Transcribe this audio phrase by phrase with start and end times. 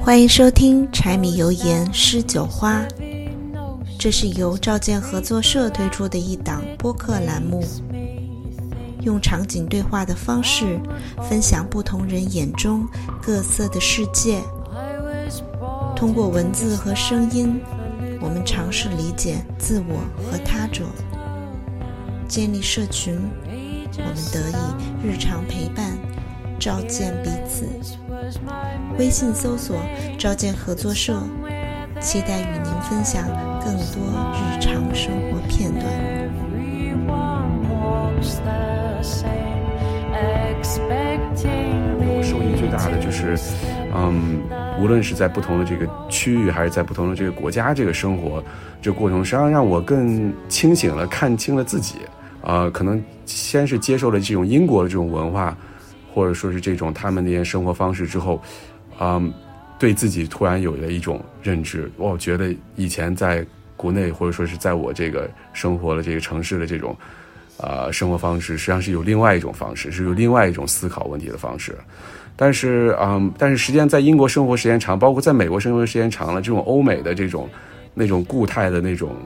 [0.00, 2.84] 欢迎收听柴米油盐诗酒花，
[3.98, 7.64] 这是由赵建合作社推出的一档播客栏目，
[9.00, 10.78] 用场景对话的方式
[11.22, 12.86] 分享不同人眼中
[13.22, 14.42] 各色的世界。
[15.96, 17.58] 通过文字和声音，
[18.20, 20.84] 我们尝试理解自我和他者，
[22.28, 23.18] 建立社群，
[23.96, 25.96] 我们得以日常陪伴。
[26.62, 27.66] 召见彼此。
[28.96, 29.76] 微信搜索
[30.16, 31.20] “召见合作社”，
[31.98, 33.24] 期待与您分享
[33.64, 35.84] 更多日常生活片段。
[41.98, 43.36] 我受益最大的就是，
[43.92, 44.40] 嗯，
[44.80, 48.40] 无论是在不同的这个区域，还是在不同的这个国家，这个生活
[48.80, 51.96] 这过程，实际上让我更清醒了，看清了自己。
[52.40, 55.56] 啊，可能先是接受了这种英国的这种文化。
[56.12, 58.42] 或者说是这种他们那些生活方式之后，
[59.00, 59.32] 嗯，
[59.78, 61.90] 对自己突然有了一种认知。
[61.96, 63.44] 我觉得以前在
[63.76, 66.96] 国内或者说是在我这个生活的这个城市的这种，
[67.56, 71.76] 呃，生活方式实际上是有另外一种方式，是有另外一种思考问题的方式。
[72.36, 77.48] 但是，嗯，但是实际上在英国生活时间长，包括在美国生活时间长了，这种欧美的这种
[77.94, 79.16] 那种固态的那种，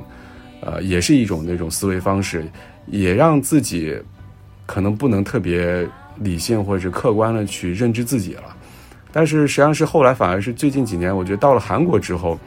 [0.60, 2.44] 呃，也是一种那种思维方式，
[2.86, 3.96] 也让自己
[4.64, 5.86] 可能不能特别。
[6.18, 8.56] 理性或者是客观的去认知自己了，
[9.12, 12.38] 但是实际上是后来反而是最近几年，我觉得到了韩国之后，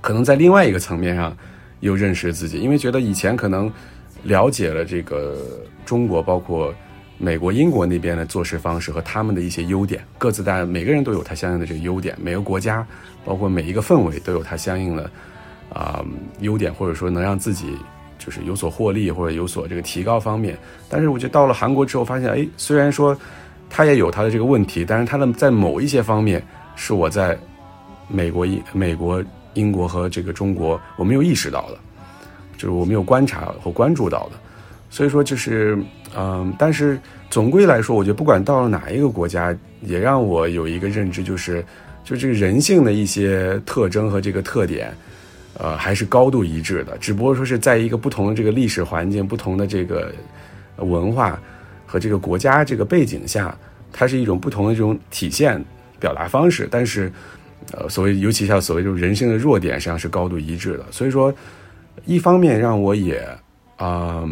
[0.00, 1.36] 可能在另外一个层面上
[1.80, 3.72] 又认识自己，因为觉得以前可能
[4.24, 5.38] 了解了这个
[5.84, 6.74] 中国，包括
[7.18, 12.86] 美国、英国那边的做事方式和他们的一些优点，各自当然每个人都有他相应的这个优点，每个国家
[13.24, 15.10] 包括每一个氛围都有它相应的
[15.72, 16.04] 啊
[16.40, 17.76] 优点，或者说能让自己。
[18.20, 20.54] 就是有所获利或者有所这个提高方面，
[20.90, 23.16] 但是我觉得到了韩国之后发现，哎，虽然说
[23.70, 27.36] 他也有他的这个问题，但是他的在某一些方面是我在
[28.08, 31.78] 美国、英、美国、英国和这个中国我没有意识到的，
[32.58, 34.32] 就是我没有观察和关注到的。
[34.90, 35.78] 所以说，就是
[36.14, 41.64] 嗯，但是总归来说，我觉得不管到了哪一个国家，也让我有一个认知，就是
[42.04, 44.92] 就这个人性的一些特征和这个特点。
[45.62, 50.10] 呃，还是高度一致的，只不过说是在一个不同的这个历史环境、不同的这个
[50.76, 51.38] 文化
[51.84, 53.54] 和这个国家这个背景下，
[53.92, 55.62] 它是一种不同的这种体现
[55.98, 56.66] 表达方式。
[56.70, 57.12] 但是，
[57.72, 60.86] 呃，所谓尤其像所谓这种人性的弱点，实际上是高度一致的。
[60.90, 61.30] 所以说，
[62.06, 63.22] 一方面让我也
[63.76, 64.26] 啊，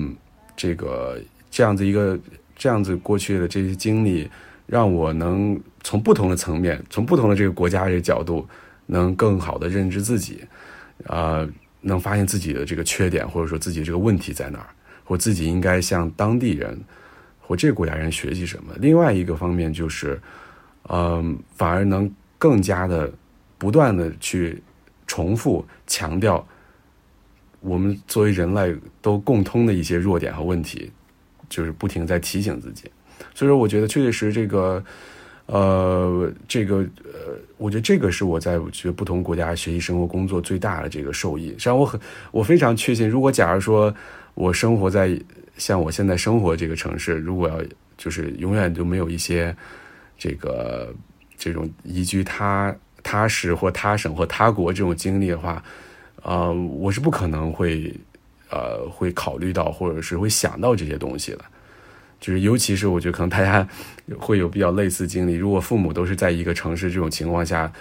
[0.56, 2.18] 这个这样子一个
[2.56, 4.26] 这样子过去的这些经历，
[4.66, 8.48] 让我能从不同的层面，从不同的这个国家这个角度，
[8.86, 10.40] 能更好的认知自己。
[11.06, 11.48] 呃，
[11.80, 14.68] 能发现自己的这个缺点，或者说自己这个问题在哪儿，
[15.04, 16.78] 或自己应该向当地人
[17.40, 18.74] 或这个国家人学习什么。
[18.78, 20.20] 另外一个方面就是，
[20.88, 23.10] 嗯，反而能更加的
[23.56, 24.62] 不断的去
[25.06, 26.46] 重复强调
[27.60, 30.90] 我们作为人类都共通的一些弱点和问题，
[31.48, 32.90] 就是不停在提醒自己。
[33.34, 34.84] 所以说，我觉得确确实实这个。
[35.50, 41.48] 呃，这个呃，我觉得这个是我在我觉得不同国家学习、生活、工作最大的这个受益。
[41.48, 41.98] 实际上，我很
[42.32, 43.92] 我非常确信，如果假如说
[44.34, 45.18] 我生活在
[45.56, 47.62] 像我现在生活这个城市，如果要
[47.96, 49.56] 就是永远都没有一些
[50.18, 50.94] 这个
[51.38, 55.64] 这种移居他他市或他省或他国这种经历的话，
[56.22, 57.90] 呃，我是不可能会
[58.50, 61.40] 呃会考虑到或者是会想到这些东西的。
[62.20, 63.66] 就是，尤其是我觉得可能大家
[64.18, 65.34] 会有比较类似经历。
[65.34, 67.72] 如果父母都是在一个城市这种情况下，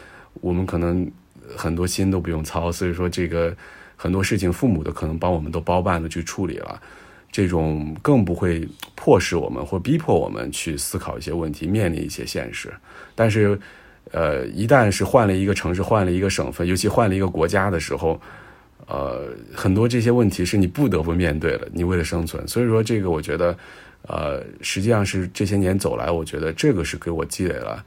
[0.41, 1.09] 我们可能
[1.55, 2.71] 很多心都不用操。
[2.71, 3.55] 所以说，这个
[3.95, 6.79] 很多事情父母的可能帮我们都包办的去处理了，
[7.31, 12.71] 这种更不会迫使我们或逼迫我们去思考一些问题，面临一些现实。
[13.15, 13.59] 但是，
[14.11, 18.21] 呃，一旦是换了一个城市，换了一个省份，尤其换了一个国家的时候，
[18.85, 21.67] 呃，很多这些问题是你不得不面对了。
[21.73, 23.57] 你为了生存，所以说这个我觉得。
[24.07, 27.83] 呃，实际上是这些年走来，我觉得这个是给我积累了，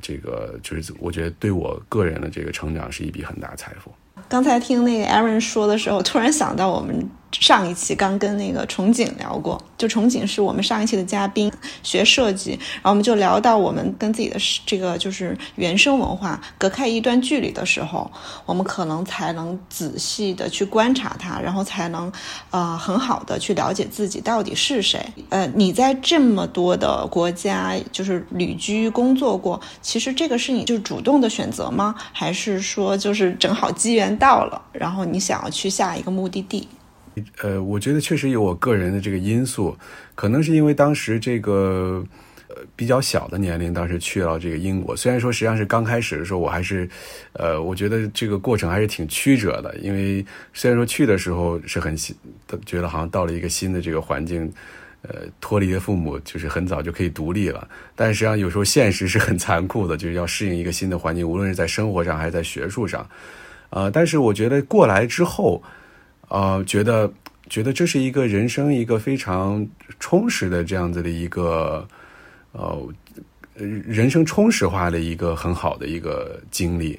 [0.00, 3.92] 这个就是我觉得对我个人的这个成长是一笔很大财富。
[4.28, 7.08] 刚才听那个 Aaron 说的时候，突然想到我们。
[7.32, 11.50] 上一期刚跟那个崇景聊过，就崇景是我们上一期的嘉宾，
[11.82, 14.36] 学设计，然后我们就聊到我们跟自己的
[14.66, 18.10] 这个就是原生文化隔开一段距离的时候，
[18.44, 22.10] 我们可能才能仔细的去观察它，然后才能
[22.50, 25.00] 呃很好的去了解自己到底是谁。
[25.28, 31.94] 呃，你在这么多的国家就是旅居工作过，其实这个是你就主动的选择吗？
[32.12, 36.68] 还是说就是正好机缘到了，然后你想要去下一个目的地？
[37.42, 39.76] 呃，我觉得确实有我个人的这个因素，
[40.14, 42.04] 可能是因为当时这个
[42.48, 44.96] 呃比较小的年龄，当时去到这个英国。
[44.96, 46.88] 虽然说实际上是刚开始的时候，我还是，
[47.32, 49.76] 呃，我觉得这个过程还是挺曲折的。
[49.78, 52.14] 因为虽然说去的时候是很新，
[52.66, 54.52] 觉得好像到了一个新的这个环境，
[55.02, 57.66] 呃，脱离了父母，就是很早就可以独立了。
[57.94, 63.08] 但实际上有时候现实是很残酷的，就是要适应一个新的环境，无论是在生活上还是在学术上。
[63.70, 65.62] 呃，但是我觉得过来之后，
[66.30, 67.12] 呃，觉得。
[67.48, 69.66] 觉得这是一个人生一个非常
[69.98, 71.84] 充实的这样子的一个
[72.52, 72.88] 呃
[73.56, 76.96] 人生充实化的一个很好的一个经历，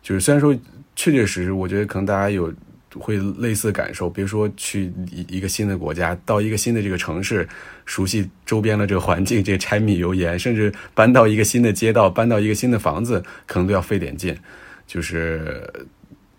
[0.00, 0.54] 就是虽然说
[0.94, 2.54] 确确实实，我觉得可能大家有
[2.94, 7.48] 会类似感受，比如说去一一个新的国家，到一个新的这个城市，
[7.84, 14.38] 熟悉周边的这个环境，这柴米油盐，甚至搬到一个新的街道，搬到一个新的房子，可能都要费点劲，
[14.86, 15.68] 就是。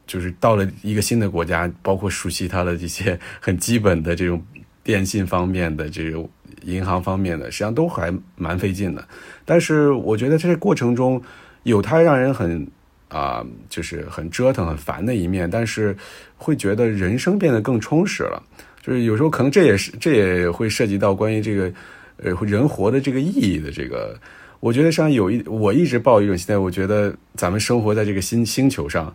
[0.09, 4.43] 就是到了一个新的国家，包括熟悉它的这些 很基本的这种
[4.83, 6.27] 电信方面的这种
[6.63, 9.07] 银行方面的，实际上都还蛮费劲的。
[9.45, 11.21] 但是我觉得这过程中
[11.61, 12.67] 有它让人很
[13.07, 15.95] 啊，就是很折腾、很烦的一面，但是
[16.35, 18.41] 会觉得人生变得更充实了。
[18.81, 21.71] 就是有时候可能这也是这也会涉及到关于这个
[22.17, 24.19] 呃人活的这个意义的这个。
[24.59, 29.13] 我觉得像有一我一直抱一种心态，我觉得咱们生活在这个新星球上。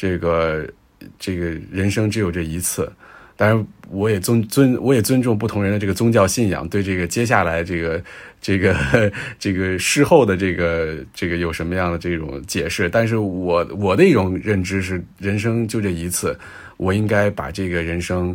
[0.00, 0.66] 这个
[1.18, 2.90] 这个人生只有这一次，
[3.36, 8.02] 当然我也尊尊我也尊重不同人的这个宗教信仰，对这个接下来这个
[8.40, 8.74] 这个
[9.38, 12.88] 这个事后的这个这个有什么样的这种解释？
[12.88, 16.34] 但是我我的一种认知是，人生就这一次，
[16.78, 18.34] 我应该把这个人生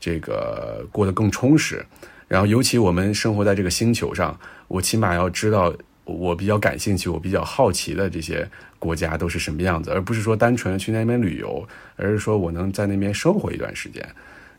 [0.00, 1.86] 这个过得更充实。
[2.26, 5.72] 然后，尤其我们生活在这个星球上，我起码要知道。
[6.06, 8.46] 我比较感兴趣，我比较好奇的这些
[8.84, 11.66] 国家都是什么样子，而不是说单纯的去那边旅游，
[11.96, 14.06] 而是说我能在那边生活一段时间，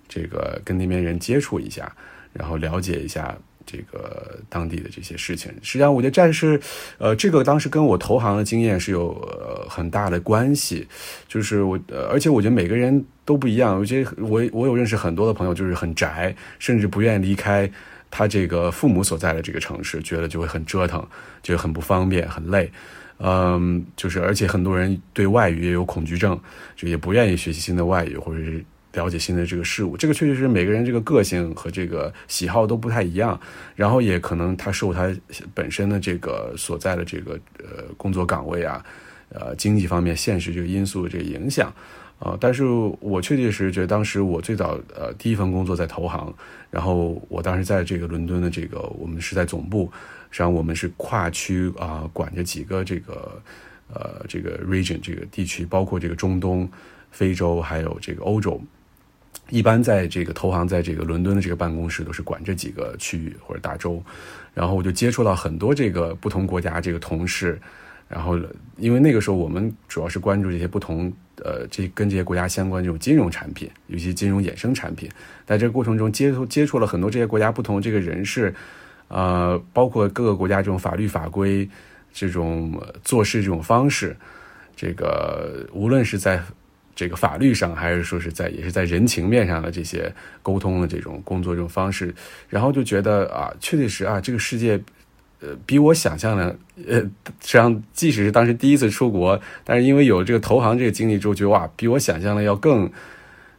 [0.09, 1.95] 这个跟那边人接触一下，
[2.33, 5.51] 然后了解一下这个当地的这些事情。
[5.61, 6.59] 实际上，我觉得这是，
[6.97, 9.13] 呃，这个当时跟我投行的经验是有
[9.69, 10.87] 很大的关系。
[11.27, 11.79] 就是我，
[12.11, 13.77] 而且我觉得每个人都不一样。
[13.77, 17.69] 我觉得我我有认识很多的朋友，就是很宅，甚至不愿意离开。
[18.11, 21.05] 他这个父母所在的这个城市，觉得就会很折腾，
[21.43, 22.71] 就很不方便、很累，
[23.19, 26.39] 嗯，就是而且很多人对外语也有恐惧症，
[26.75, 28.63] 就也不愿意学习新的外语或者是
[28.93, 29.95] 了解新的这个事物。
[29.95, 33.39] 这个确实是每个人这个个性和这个喜好都不太一样，
[33.75, 35.09] 然后也可能他受他
[35.53, 38.83] 本身的这个所在的这个呃工作岗位啊，
[39.29, 41.73] 呃经济方面现实这个因素的这个影响。
[42.17, 42.37] 啊！
[42.39, 42.63] 但是
[43.01, 46.33] 我确确实实觉得，当时我最早呃第一份工作在投行，
[46.71, 49.91] 然后我当时在这个伦敦的这个我们是在总部，
[50.35, 53.41] 实际上我们是跨区啊管着几个这个
[53.93, 56.69] 呃这个 region 这个地区，包括这个中东、
[57.09, 58.61] 非洲还有这个欧洲。
[59.49, 64.03] 一般在这个投行在这个伦敦的这个办公室都是管这几个区域或者大洲，
[64.53, 67.57] 然后我就接触到很多这个不同国家这个同事。
[68.09, 68.37] 然后，
[68.75, 75.09] 因为那个时候我们主要是关注这些不同呃，这跟这些国家相关这种金融产品，尤其金融衍生产品。
[75.45, 78.53] 在这个过程中，接触接触了很多这些国家不同这个人士，
[79.07, 81.67] 呃，包括各个国家这种法律法规、
[82.13, 84.15] 这种做事这种方式，
[84.75, 86.41] 这个无论是在
[86.95, 92.13] 这个法律上，还是说是在也是在人情面上的这些沟通的这种工作这种方式，
[92.49, 94.81] 然后就觉得啊，确确实啊，这个世界。
[95.41, 96.57] 呃，比我想象的，
[96.87, 102.89] 呃，实际上即使是当时第一次出国，但是因为有这个投行这个经历之后，觉得哇，比我想象的要更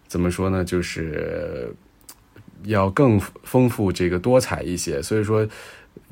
[0.09, 0.65] 怎么说呢？
[0.65, 1.73] 就是
[2.65, 5.01] 要更丰富、这个多彩一些。
[5.03, 5.47] 所以说，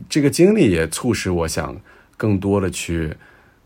[0.09, 1.77] 这个经历也促使我想
[2.17, 3.13] 更多的去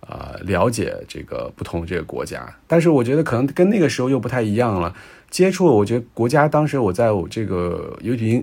[0.01, 2.49] 啊了解这个不同这个国家。
[2.67, 4.95] 但是我觉得可能跟那个时候又不太一样了。
[5.31, 8.43] 接触，我觉得国家当时我在我这个尤其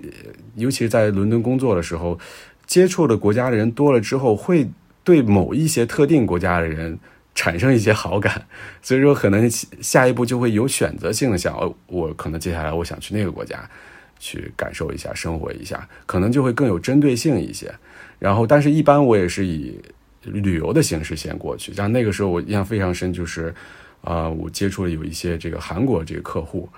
[0.54, 2.18] 尤其是在伦敦工作的时候。
[2.66, 4.68] 接触的国家的人多了之后，会
[5.04, 6.98] 对某一些特定国家的人
[7.32, 8.44] 产生一些好感，
[8.82, 13.70] 所以说可能下一步就会有选择性的想，我可能接下来我想去那个国家
[14.18, 17.72] 去感受一下、生活一下，可能就会更有针对性一些。
[18.18, 19.80] 然后，但是一般我也是以
[20.22, 21.72] 旅游的形式先过去。
[21.72, 23.54] 像那个时候我印象非常深，就是
[24.02, 26.68] 啊，我接触了有一些这个韩国这个客户，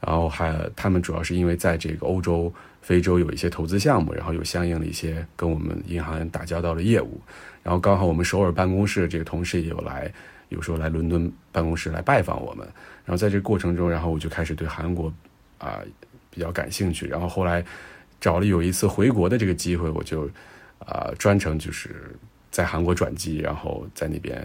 [0.00, 2.52] 然后还他们主要是因为在这个欧洲。
[2.84, 7.18] 非洲有一些投资项目，然后有相应的一些跟我们银行打交道的业务，
[7.62, 10.12] 然后刚好我们首尔办公室这个同事也有来，
[10.50, 12.68] 有时候来伦敦办公室来拜访我们，
[13.06, 15.10] 然后在这个过程中，然后我就开始对韩国
[15.56, 15.80] 啊
[16.34, 17.64] 比较感兴趣，然后后来
[18.20, 20.28] 找了有一次回国的这个机会，我就
[20.80, 21.94] 啊专程就是
[22.50, 24.44] 在韩国转机，然后在那边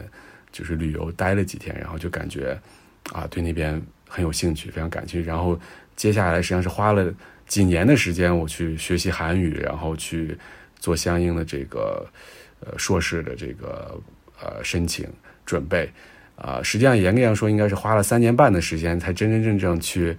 [0.52, 2.56] 就是旅游待了几天，然后就感觉
[3.12, 5.60] 啊对那边很有兴趣，非常感兴趣，然后
[5.96, 7.12] 接下来实际上是花了。
[7.50, 10.38] 几年的时间，我去学习韩语，然后去
[10.78, 12.08] 做相应的这个
[12.60, 14.00] 呃硕士的这个
[14.40, 15.10] 呃申请
[15.48, 15.90] 准备。
[16.36, 20.16] 啊，实际上严格上说，应该是花了三年半的时间，才真真正正去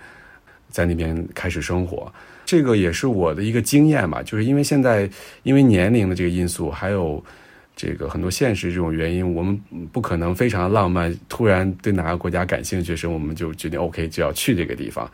[0.71, 2.13] 在那边开始生活。
[2.45, 5.09] 这个也是我的一个经验嘛，就是因为现在
[5.43, 7.23] 因为年龄的这个因素，还有
[7.77, 9.61] 这个很多现实这种原因，我们
[9.93, 15.09] 不可能非常浪漫，突然对哪个国家感兴趣时，我们就决定 OK 就要去这个地方。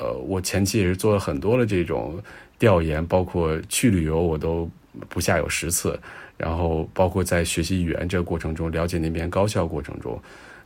[0.00, 2.18] 呃，我前期也是做了很多的这种
[2.58, 4.70] 调研，包括去旅游，我都
[5.08, 5.98] 不下有十次。
[6.38, 10.18] 然后包括在学习语言这个过程中，了解那边高校过程中。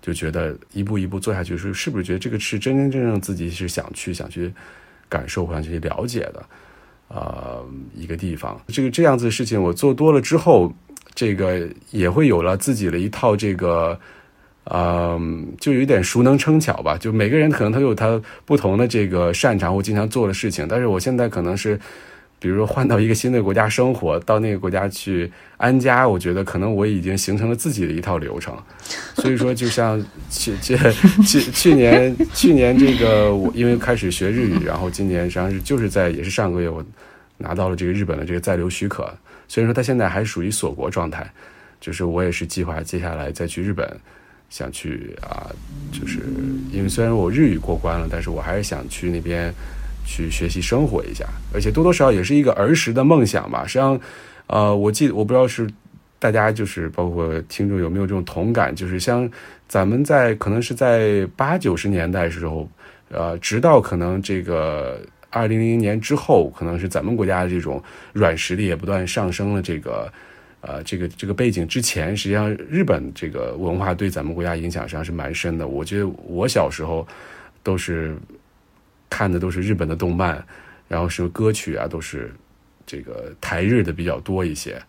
[0.02, 4.52] 就觉得一步一步做下去，是是不是觉得这个是真真正正自己是想去想去
[5.08, 6.44] 感受或、想去了解的，
[7.06, 8.60] 呃，一个地方。
[8.66, 10.74] 这个这样子的事情我做多了之后，
[11.14, 13.96] 这个也会有了自己的一套这个，
[14.64, 16.98] 嗯，就有点熟能生巧吧。
[16.98, 21.78] 就每个人可能他有他不同的这个擅长或经常做的事情，但是我现在可能是。
[22.42, 28.52] 比如说换到一个新的国家生活，到那个国家去安家，我觉得可能我已经形成了自己的一套流程。
[29.14, 30.76] 所以说，就像去 去
[31.24, 36.84] 去去年去年这个我因为开始学日语，然后今年实际上是就是在也是上个月我
[37.38, 39.08] 拿到了这个日本的这个在留许可。
[39.46, 41.24] 虽然说他现在还属于锁国状态，
[41.80, 43.88] 就是我也是计划接下来再去日本，
[44.50, 45.46] 想去啊，
[45.92, 46.18] 就是
[46.72, 49.54] 因为虽然我日语过关了，但是我还是想去那边。
[50.04, 53.64] 去学习生活一下，而且多多少少也是一个儿时的梦想吧。
[53.66, 54.00] 实际上，
[54.46, 55.68] 呃，我记得我不知道是
[56.18, 59.28] 大家就是包括听众有没有这种同感，就是像
[59.68, 62.68] 咱们在可能是在八九十年代时候，
[63.10, 67.82] 呃，直到可能这个二零零零年之后，可能是咱们国家的这种
[68.12, 69.62] 软实力也不断上升了。
[69.62, 70.12] 这个
[70.60, 75.68] 呃，这个这个背景之前，实际上日本这个文化对咱们国家影响实际上是蛮深的。
[75.68, 77.06] 我觉得我小时候
[77.62, 78.16] 都是。
[79.12, 80.42] 看的都是日本的动漫，
[80.88, 82.32] 然后是歌曲啊，都是
[82.86, 84.80] 这个台日的比较多一些。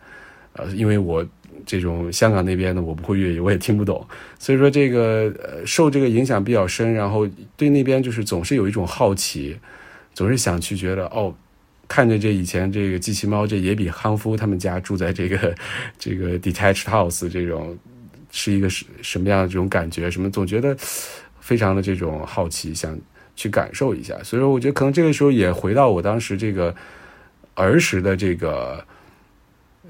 [0.53, 1.25] 呃，因为我
[1.65, 4.07] 这种香港那边的我不会粤语，我也听不懂，
[4.39, 7.27] 所以说这个呃受这个影响比较深，然后
[7.57, 9.57] 对那边就是总是有一种好奇，
[10.13, 11.35] 总是想去觉得哦，
[11.89, 15.53] 看着这以前这个机器猫这也比康夫他们家住在这个
[15.99, 17.77] 这个 detached house 这种
[18.31, 20.73] 是一个什什么样的这种感觉，什么总觉得
[21.41, 22.97] 非常的这种好奇想。
[23.35, 26.73] 去感受一下，所以说我觉得可能这个时候也回到我当时这个
[27.55, 28.85] 儿时的这个，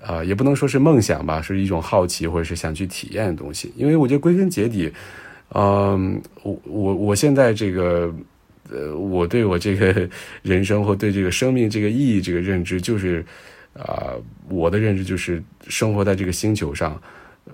[0.02, 3.72] 啊，也不能说是梦想吧，是一种好奇或者是想去体验的东西。
[3.76, 4.92] 因为我觉得归根结底，
[5.54, 8.14] 嗯，我我我现在这个，
[8.70, 10.10] 呃，我对我这个
[10.42, 13.26] 人生或对这个生命这个意义这个认知，就是
[13.74, 14.14] 啊，
[14.50, 17.00] 我的认知就是生活在这个星球上，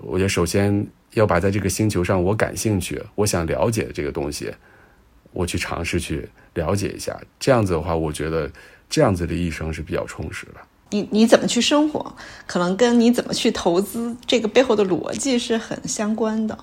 [0.01, 4.51] 我觉得首先要把在这个星球上我感兴趣、我想了解的这个东西。
[5.31, 8.49] 我去尝试去了解一下，这样子的话，我觉得
[8.89, 10.55] 这样子的一生是比较充实的。
[10.91, 12.15] 你你怎么去生活，
[12.47, 16.57] 可能跟你怎么去投资这个背后的逻辑是很相关的。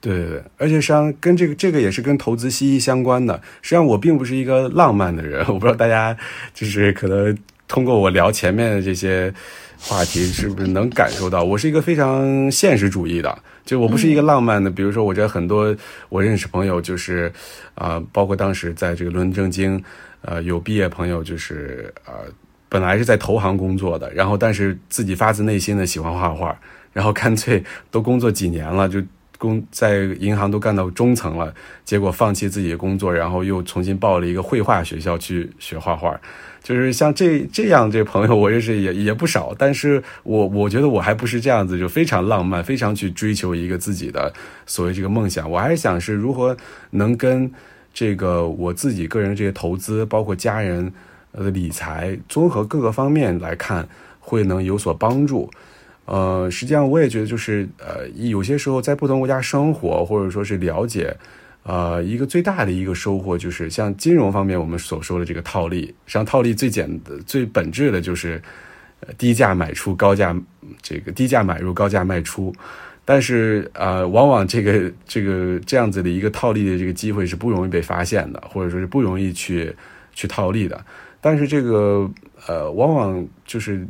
[0.00, 3.34] 对对对，而且实际上跟这个这个也是跟投资息息相关的。
[3.62, 6.16] 实际上我并不是一个浪漫的人，我不知道大家
[6.52, 9.32] 就是可能通过我聊前面的这些
[9.86, 13.38] 话题，是不是能感受到我是一个非常现实主义的。
[13.66, 15.74] 就我不是一个浪漫的，比如说我这很多
[16.08, 17.32] 我认识朋友就是，
[17.74, 19.82] 啊，包括当时在这个伦敦政经，
[20.22, 22.12] 呃，有毕业朋友就是啊，
[22.68, 26.58] 本来是在投行工作的，然后但是自己发自内心的喜欢画画，
[26.92, 29.02] 然后干脆都工作几年了，就
[29.38, 36.18] 工在银行都干到中层了，结果放弃自己的工作，然后又重新报了一个绘画学校去学画画。
[36.64, 44.32] 就是像这这样这朋友，我认识也也不少，但是我我觉得我还不是这样子，就非常浪漫，非常去追求一个自己的
[44.64, 45.48] 所谓这个梦想。
[45.50, 46.56] 我还是想是如何
[46.92, 47.52] 能跟
[47.92, 50.90] 这个我自己个人这些投资，包括家人
[51.32, 53.86] 的理财，综合各个方面来看，
[54.18, 55.50] 会能有所帮助。
[56.06, 61.14] 呃，实际上我也觉得就是呃，有些时候在不同国家生活，或者说是了解。
[61.64, 68.40] 呃，一个最大的一个收获就是像金融方面我们所说的这个套利，实际上套利最简的、最本质的就是，
[69.16, 70.36] 低价买出高价，
[70.82, 72.54] 这个低价买入高价卖出。
[73.06, 79.74] 但是呃，往往这个这个这样子的一个套利的这个机会是不容易被发现的，或者说是不容易去
[80.12, 80.84] 去套利的。
[81.22, 82.10] 但是这个
[82.46, 83.86] 呃，往往就是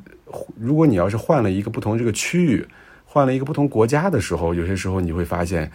[0.61, 2.64] 如果你要是换了一个不同这个区域，
[3.04, 5.69] 换了一个不同国家的时候，有些时候你会发现。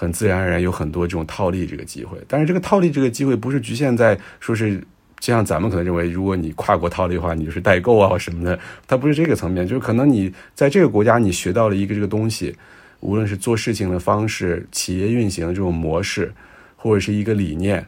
[0.00, 4.78] 很自然而然有很多这种套利这个机会，但是这个套利这个机会不是局限在说是，
[5.18, 12.54] 就像咱们可能认为，如果你跨国套利的话，你就是代购啊什么的，它不是这个层面，就是可能你在这个国家你学到了一个这个东西，
[13.00, 16.32] 无论是做事情的方式、企业运行的这种模式，
[16.76, 17.84] 或者是一个理念，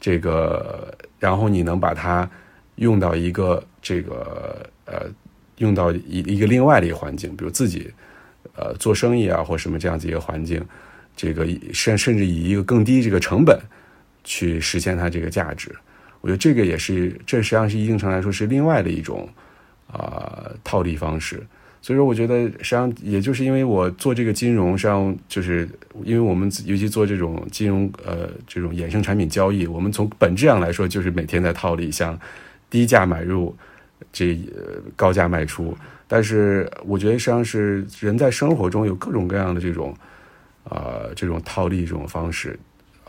[0.00, 2.26] 这个然后你能把它
[2.76, 5.02] 用到一个这个呃
[5.58, 7.92] 用到一一个另外的一个环境，比如自己
[8.56, 10.58] 呃做生意啊或什么这样子一个环境，
[11.20, 13.60] 这个甚甚至以一个更低这个成本
[14.24, 15.70] 去实现它这个价值。
[16.22, 19.28] 我觉得这个也是，这实际上是一定程度来说是另外的一种
[19.92, 21.46] 啊套利方式。
[21.82, 25.68] 所以说，我觉得实际上也就是因为我做这个金融，实际上就是
[26.04, 32.18] 因为我们尤其做这种金融呃这种衍生产品交易，我们从本质上来说就是每天在套利，像
[32.70, 33.54] 低价买入，
[34.10, 34.38] 这
[34.96, 35.76] 高价卖出。
[36.08, 39.94] 但是我觉得实际上是人在生活中有各种各样的这种
[40.70, 42.58] 啊这种套利这种方式。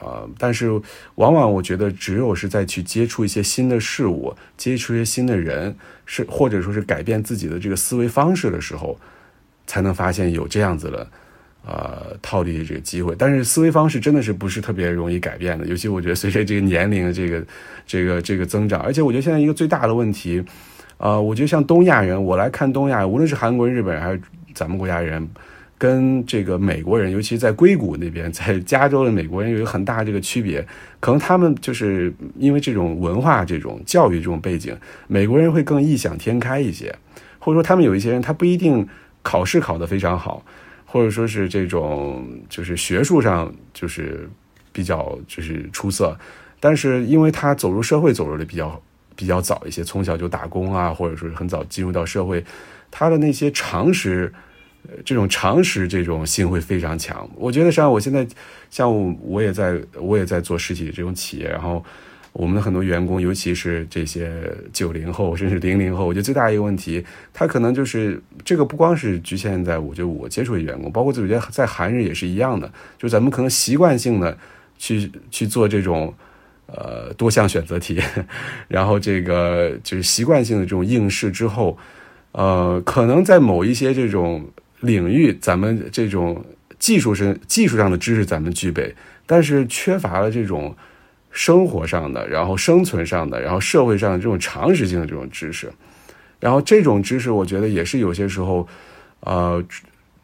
[0.04, 0.68] 啊，但是
[1.14, 5.76] 往往我觉得，只有是在去接触一些新的事物，接触一些新的人，
[6.08, 9.00] 是或者说是改变自己的这个思维方式的时候，
[9.68, 11.08] 才能发现有这样子的
[11.64, 13.14] 呃套利的这个机会。
[13.16, 17.46] 但是思维方式真的是不是特别容易改变的，尤其我觉得随着这个年龄的这个
[17.86, 20.44] 这个这个增长，而且我觉得现在一个最大的问题，
[20.98, 24.20] 啊，我觉得像东亚人，我来看东亚，无论是韩国人、日本人还是
[24.56, 25.30] 咱们国家人。
[25.82, 30.64] 跟这个美国人，尤其在硅谷那边，在加州的美国人有一个很大这个区别，
[31.00, 36.96] 可能他们就是因为这种文化、这种教育这种背景，美国人会更异想天开一些，
[37.40, 38.88] 或者说他们有一些人他不一定
[39.24, 40.46] 考试考得非常好，
[40.86, 44.30] 或者说是这种就是学术上就是
[44.72, 46.16] 比较就是出色，
[46.60, 48.80] 但是因为他走入社会走入的比较
[49.16, 52.46] 比较早一些，从小就打工啊，或者说是很早进入到社会，
[52.92, 54.32] 他的那些常识。
[55.06, 57.30] 这种常识这种性会非常强。
[57.36, 58.28] 我觉得像我现在，
[58.70, 61.84] 像我也在我也在做实体这种企业，然后
[62.34, 64.32] 我们的很多员工，尤其是这些
[64.72, 74.38] 九零后甚至零零后，我觉得最大一个问题，他可能就是这个不光是局限在我觉得我接触的员工，包括我觉得在韩日也是一样的，就是咱们可能习惯性的
[74.78, 76.14] 去去做这种
[76.68, 78.02] 呃多项选择题，
[78.68, 81.78] 然后这个就是习惯性的这种应试之后，
[82.32, 84.50] 呃，可能在某一些这种。
[84.82, 86.44] 领域，咱们这种
[86.78, 88.94] 技术上技术上的知识咱们具备，
[89.26, 90.76] 但是缺乏了这种
[91.32, 95.72] 生活上的，然后生存上的，然后社会上的这种常识性的这种知识。
[96.40, 98.68] 然后这种知识，我觉得也是有些时候，
[99.20, 99.64] 呃，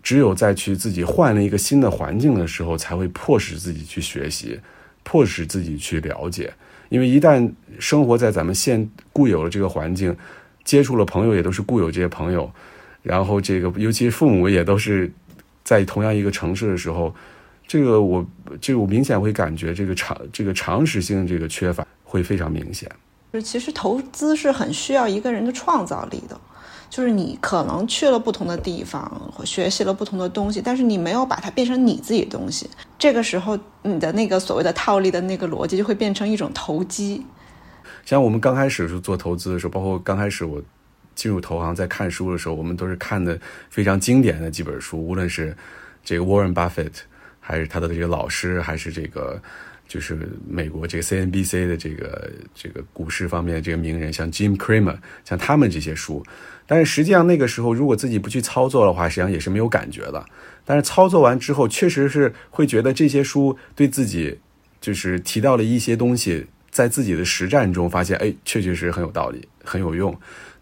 [0.01, 4.59] 只有在去自己换了一个新的环境的时候，才会迫使自己去学习，
[5.03, 6.51] 迫使自己去了解。
[6.89, 10.15] 因为一旦生活在咱们现固有的这个环境，
[10.63, 12.51] 接触了朋友也都是固有这些朋友。
[13.07, 15.09] 然后这个，尤其是父母也都是
[15.63, 17.15] 在同样一个城市的时候，
[17.65, 18.25] 这个我，
[18.59, 22.91] 这个我明显会感觉这个常这个常识性这个缺乏会非常明显。
[23.31, 26.37] 就其实投资是很需要一个人的创造力的，
[26.89, 37.25] 就是你可能去了不同的地方，学习了不同的东西，但是你没有把它变成你自己的东西，这个时候你的那个所谓的套利的那个逻辑就会变成一种投机。
[38.05, 40.61] 像我们刚开始是做投资的时候，包括刚开始我。
[41.17, 43.37] 进入投行，在看书的时候，我们都是看的
[43.71, 45.53] 非常经典的几本书，无论是
[46.05, 46.93] 这个 Warren Buffett，
[47.39, 49.41] 还是他的这个老师，还是这个
[49.87, 50.15] 就是
[50.47, 56.23] 美国这个 CNBC 的这个这个股市方面的这个名人，像 Jim Cramer，像他们这些书。
[56.67, 60.23] 但是实际上那个时候，如果自己不去操作的话，实际上也是没有感觉的。
[60.63, 64.37] 但是操作完之后，确实是会觉得这些书对自己
[64.79, 70.13] 就是提到了一些东西，在自己的实战中发现，哎，确确实很有道理，很有用。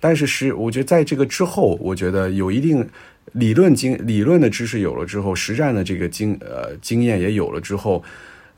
[0.07, 2.87] 但是实，我觉得在这个之后，我觉得有一定
[3.31, 8.03] 理论经理论的知识有了之后，实战的这个经呃经验也有了之后，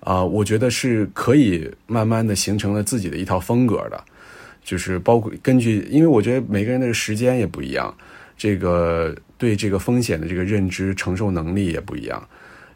[0.01, 4.03] 啊，我觉得是可以慢慢的形成了自己的一套风格的，
[4.61, 7.95] 就是包括根据，因为我觉得每个人的时间也不一样，
[8.37, 12.21] 这个对这个风险的这个认知承受能力也不一样，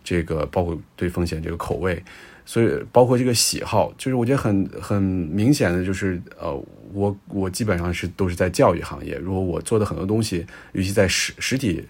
[0.01, 2.01] 这个包括对风险这个口味。
[2.43, 6.51] 所以，包括这个喜好，就是我觉得很很明显的就是，呃，
[6.93, 9.15] 我我基本上是都是在教育行业。
[9.15, 11.83] 如果我做的很多东西，尤其在实实体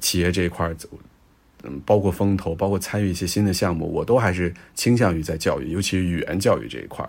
[0.00, 0.74] 企业这一块，
[1.64, 7.08] 嗯，包括风投，包括参与一些新的项目，我都还是倾向于在教育，尤其是语言教育这一块。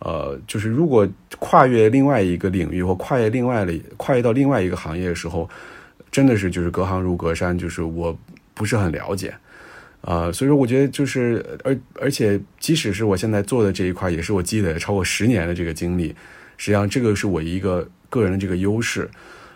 [0.00, 5.48] 呃，就是如果跨越另外一个领域或跨越另外的跨越到另外一个行业的时候，
[6.10, 8.16] 真的是就是隔行如隔山，就是我
[8.52, 9.34] 不是很了解。
[10.02, 16.14] 啊，所以说我觉得就是，而而且即使是我现在做的这一块，也是我积累了超过十年的这个经历，
[16.56, 19.10] 实际上这个是我一个个人的这个优势，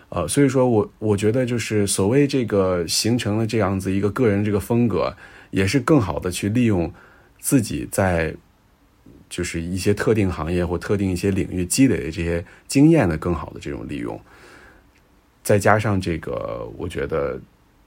[0.08, 5.16] 呃，所以说我我觉得就是所谓这个形成了这样子一个个人这个风格，
[5.50, 6.92] 也是更好的去利用
[7.38, 8.34] 自己在
[9.28, 14.20] 就是一些特定行业或特定一些领域积累的这些经验的更好的这种利用，
[15.42, 17.40] 再加上这个，我觉得。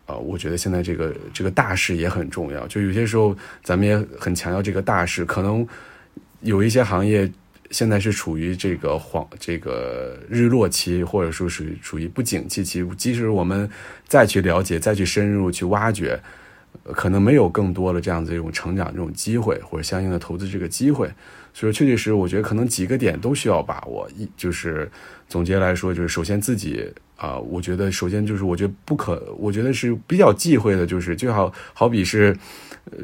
[0.07, 2.67] 啊，我觉得现在这个这个大势也很重要。
[2.67, 5.23] 就有些时候，咱们也很强调这个大势。
[5.23, 5.65] 可能
[6.41, 7.31] 有一些行业
[7.71, 12.85] 现在是处于这个黄这个日落期，或者说属于处于不景气期。
[12.97, 13.69] 即使我们
[14.07, 16.19] 再去了解、再去深入去挖掘，
[16.93, 21.09] 可能没有更多的这样子一种成长这种机会，或者相应的投资这个机会。
[21.53, 24.09] 所以，确确实实，我觉得可能几个点都需要把握。
[24.17, 24.89] 一就是
[25.27, 32.35] 总结来说，就是首先自己啊，我觉得首先就是我觉得不可，我觉得是比较忌讳的，就是就好好比是。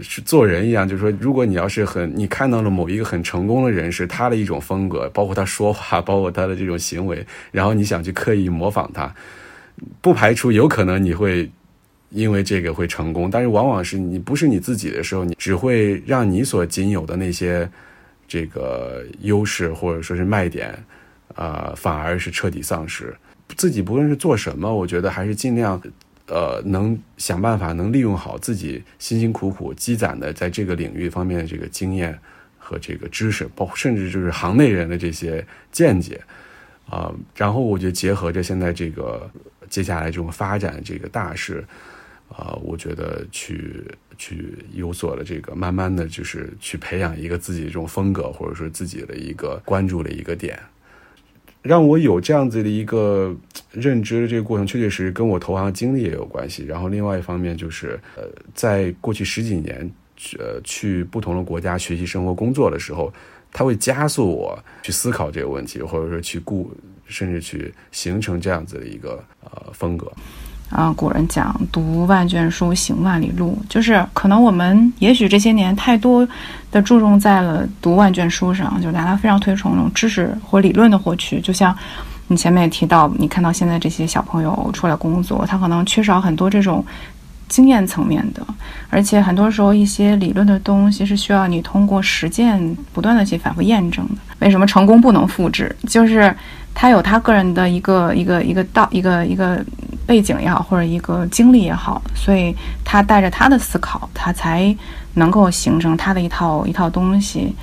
[0.01, 9.13] 是做人一样，就是说，如果你要是很，你看到了某一个很成功的人士，他的一种风格，包括他说话，包括他的这种行为，然后你想去刻意模仿他，
[10.01, 11.47] 不排除有可能你会
[12.09, 17.69] 因为这个会成功，但是往往是你不是你自己的时候，你只会让你所仅有的那些
[18.27, 20.77] 这个优势或者说是卖点，
[21.35, 23.15] 啊，反而是彻底丧失。
[23.55, 25.81] 自己不论是做什么，我觉得还是尽量。
[26.29, 32.19] 呃，能想办法能利用好自己辛辛苦苦积攒的在这个领域方面的这个经验
[32.57, 36.19] 和这个知识，包括甚至就是行内人的这些见解
[36.89, 37.09] 啊。
[37.33, 39.31] 然后我觉得结合着现在这个
[39.69, 41.65] 接下来这种发展这个大势
[42.29, 43.83] 啊，我觉得去
[44.17, 50.59] 去有所的这个慢慢的就是去培养一个自己这种风格，或者说自己的一个关注的一个点。
[51.63, 53.35] 让我有这样子的一个
[53.71, 56.63] 认知的这个过程，确确实实跟我投行经历也有关系。
[56.63, 59.89] 然后另外一方面就是，呃，在过去十几年，
[60.37, 63.11] 呃，去不同的国家学习、生活、工作的时候，
[63.51, 66.71] 它会加速我去思考这个问题，或者说去顾，
[67.05, 70.09] 甚至去形成这样子的一个呃风格。
[70.69, 76.27] 啊，古人讲“读万卷书，行万里路”，就是可能我们也许这些年太多
[76.71, 81.39] 的注重在了读万卷书上，就大家非常推崇那种知识或理论的获取。
[81.39, 81.75] 就像
[82.27, 86.85] 你前面也提到，你看到现在这些小朋友出来工作，他可能缺少很多这种
[87.47, 88.45] 经验层面的，
[88.89, 94.15] 而且很多时候一些理论的东西是需要你通过实践不断的去反复验证的。
[94.39, 95.73] 为什么成功不能复制？
[95.87, 96.35] 就是
[96.79, 99.65] 他有他个人的一个一个一个道一个一个。
[100.07, 104.73] 背景也好，或者一个经历也好，所以他带着他的思考，他才
[105.15, 107.53] 能够形成他的一套一套东西。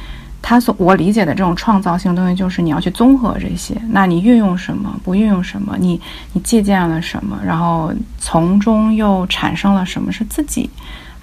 [0.43, 5.99] 他所我理解的这种创造性东西，就是你要去综合这些，那你运用什么，不运用什么，你
[6.35, 10.69] 你借鉴了什么，然后从中又产生了什么是自己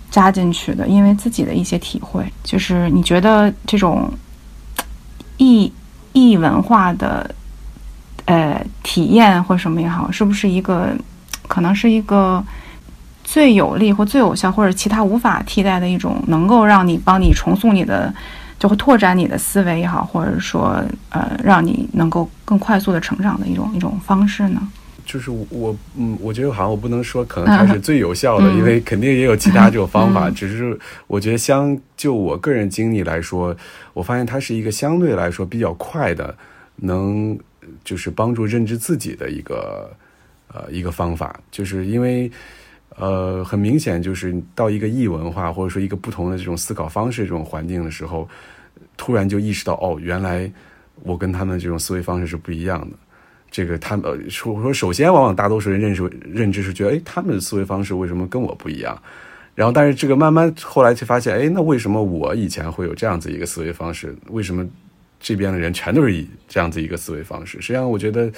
[0.09, 4.11] 加进去的，因为自己的一些体会，就是你觉得这种
[5.37, 5.71] 异
[6.13, 7.29] 异文化的
[8.25, 10.89] 呃体验或什么也好，是不是一个？
[11.47, 12.41] 可能是一个
[13.25, 18.13] 最有力或最有效，或者其他无法替代的一种，能够让你帮你重塑你的，
[18.57, 24.65] 就会拓展你的思维也好，或者说呃，让你能够更快速的成长的一种一种方式呢？
[25.05, 30.29] 就是我嗯，我觉得好像我不能说可能它是最有效的，因为肯定也有其他这种方法。
[30.29, 33.53] 只是我觉得相就我个人经历来说，
[33.93, 36.33] 我发现它是一个相对来说比较快的，
[36.77, 37.37] 能
[37.83, 39.91] 就是帮助认知自己的一个。
[40.53, 42.29] 呃，一个方法，就是因为，
[42.97, 48.27] 呃，很明显，就是到一个异文化或者说一个不同的这种思考方式这种环境的时候，
[48.97, 50.51] 突然就意识到，哦，原来
[51.03, 52.97] 我跟他们这种思维方式是不一样的。
[53.49, 59.01] 这个他们呃，说说，首先，往往大多数人认识认知是觉得，哎，他们的思维方式为什么跟我不一样？
[59.55, 64.13] 然后，但是这个慢慢后来就发现，哎，那为什么我以前会有这样子一个思维方式？
[64.31, 64.67] 为什么
[65.21, 67.61] 这边的人全都是以这样子一个思维方式？
[67.61, 68.29] 实际上，我觉得。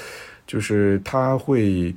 [0.46, 1.96] 就是他会，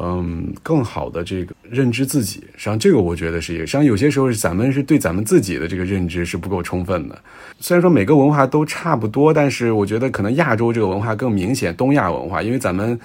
[0.00, 2.40] 嗯，更好的这个认知自己。
[2.56, 3.60] 实际上，这个我觉得是一个。
[3.64, 7.16] 实际上，有些时候是咱们是对咱们自己的这个认知是不够充分的。
[7.60, 12.98] 虽然说每个文化都差不多，但是我觉得可能亚洲这个文化更明显，东亚文化，因为咱们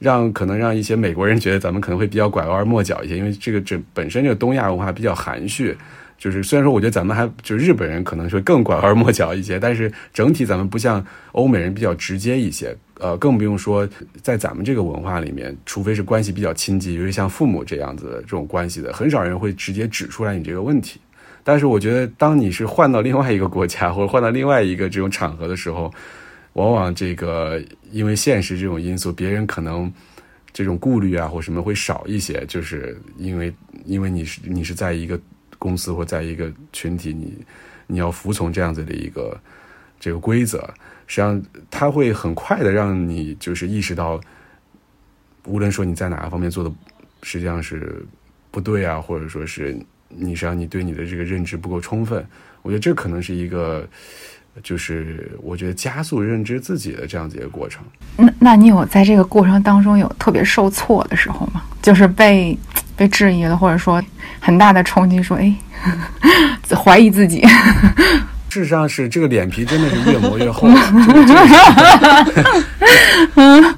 [0.00, 5.76] 让可能让一些美国人觉得咱们可能会比较拐弯抹角一些，因为这个这本身这个东亚文化比较含蓄。
[6.16, 13.86] 就是虽然说，我觉得咱们还就日本人可能说更拐弯抹角一些，但是整体咱们不像欧美人比较直接一些，呃，更不用说
[14.22, 20.98] 在咱们这个文化里面，除非是关系比较亲近，尤其像父母这样子的这种关系的，很少人会直接指出来你这个问题。
[21.42, 25.92] 但是我觉得，当你是换到另外一个国家或者换到另外一个这种场合的时候，
[26.54, 29.92] 往往这个因为现实这种因素，别人可能
[30.54, 33.52] 这种顾虑啊或什么会少一些，就是因为
[33.84, 35.20] 因为你是你是在一个。
[35.64, 37.42] 公司或在一个群体，你
[37.86, 39.34] 你要服从这样子的一个
[39.98, 40.58] 这个规则，
[41.06, 44.20] 实际上它会很快的让你就是意识到，
[45.46, 46.70] 无论说你在哪个方面做的
[47.22, 48.04] 实际上是
[48.50, 49.74] 不对啊，或者说是
[50.10, 52.22] 你实际上你对你的这个认知不够充分，
[52.60, 53.88] 我觉得这可能是一个
[54.62, 57.82] 就是我觉得加速认知自己的这样子一个过程。
[58.18, 61.62] 那那你有在这个过程当中有特别受挫的时候吗？
[61.80, 62.54] 就是被。
[62.96, 64.00] 被质疑了，或者说
[64.44, 65.54] 很大的冲击，说哎，
[66.76, 67.42] 怀疑自己。
[68.50, 70.68] 事实上是这个脸皮真的是越磨越厚。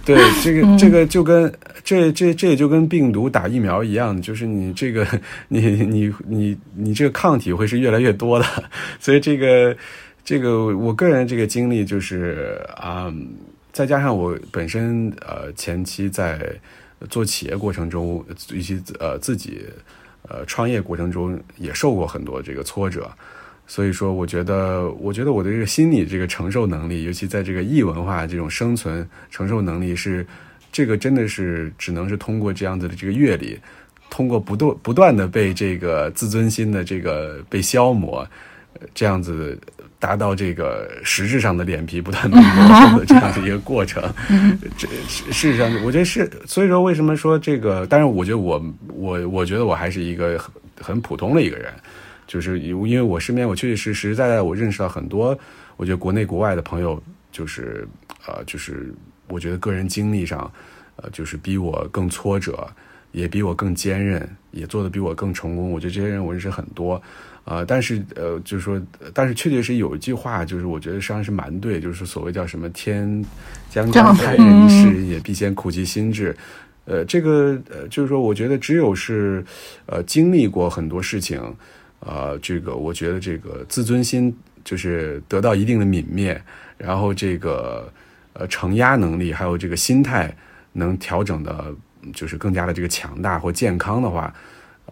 [0.04, 1.50] 对， 这个这个就跟
[1.82, 5.06] 这这这也就跟病毒打疫苗一样，就是你这个
[5.48, 8.44] 你你你你这个抗体会是越来越多的，
[9.00, 9.74] 所以这个
[10.24, 13.10] 这个我个人这个经历就是啊，
[13.72, 16.38] 再加上我本身呃前期在
[17.08, 19.64] 做企业过程中，以及呃自己
[20.28, 23.10] 呃创业过程中也受过很多这个挫折。
[23.68, 30.24] 所以说，我觉得，我觉得我的这个心理这个承受能力，尤其在这个异文化这种生存承受能力，是
[30.70, 33.58] 这个真的是只能是通过这样子的这个阅历，
[34.08, 38.24] 通过不断不断的被这个自尊心的这个被消磨，
[38.94, 39.58] 这样子
[39.98, 44.02] 达到这个实质上的脸皮不断的磨厚的这样的一个过程。
[44.76, 47.86] 这事实上，我觉得是，所以说为什么说这个？
[47.86, 48.62] 当然，我觉得我
[48.94, 51.72] 我我觉得我还是一个很很普通的一个人。
[52.26, 55.38] 就是因为我身边，我确确实实在在，我认识到很多，
[55.76, 57.86] 我觉得国内国外的朋友，就是
[58.26, 58.92] 呃，就是
[59.28, 60.50] 我觉得个人经历上，
[60.96, 62.68] 呃，就是比我更挫折，
[63.12, 65.70] 也比我更坚韧，也做的比我更成功。
[65.70, 67.00] 我觉得这些人我认识很多，
[67.46, 68.78] 呃，但是呃，就是说，
[69.14, 73.24] 但是确确实有一句话，就是我觉得实际上是蛮对，就是所谓叫什么“天
[73.70, 76.36] 将降大任于斯人也，必先苦其心志”。
[76.86, 79.44] 呃，这个呃，就是说，我觉得只有是
[79.86, 81.40] 呃经历过很多事情。
[82.00, 86.40] 呃，这个我觉得这个自尊心就是得到一定的泯灭，
[86.76, 87.90] 然后这个
[88.34, 90.32] 呃承压能力还有这个心态
[90.72, 91.74] 能调整的，
[92.12, 94.32] 就是更加的这个强大或健康的话，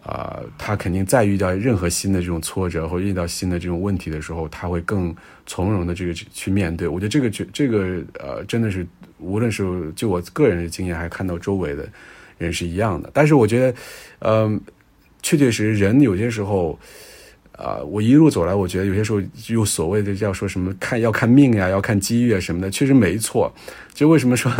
[0.05, 5.13] 啊，他肯定再遇到任何新的这种挫折或遇到新的这种问题的时候，他会更
[5.45, 6.87] 从容的这个去面对。
[6.87, 8.85] 我觉得这个这这个呃，真的是
[9.19, 11.87] 无论是就我个人的经验，还看到周围的
[12.37, 13.09] 人是一样的。
[13.13, 13.77] 但是我觉得，
[14.19, 14.61] 嗯。
[15.27, 16.77] 确确实实，人有些时候，
[17.53, 23.51] 啊，我一路走来，我觉得有些时候有所谓的叫说什么看要看命呀，要看机遇啊什么的，确实没错。
[23.91, 24.51] 就为什么说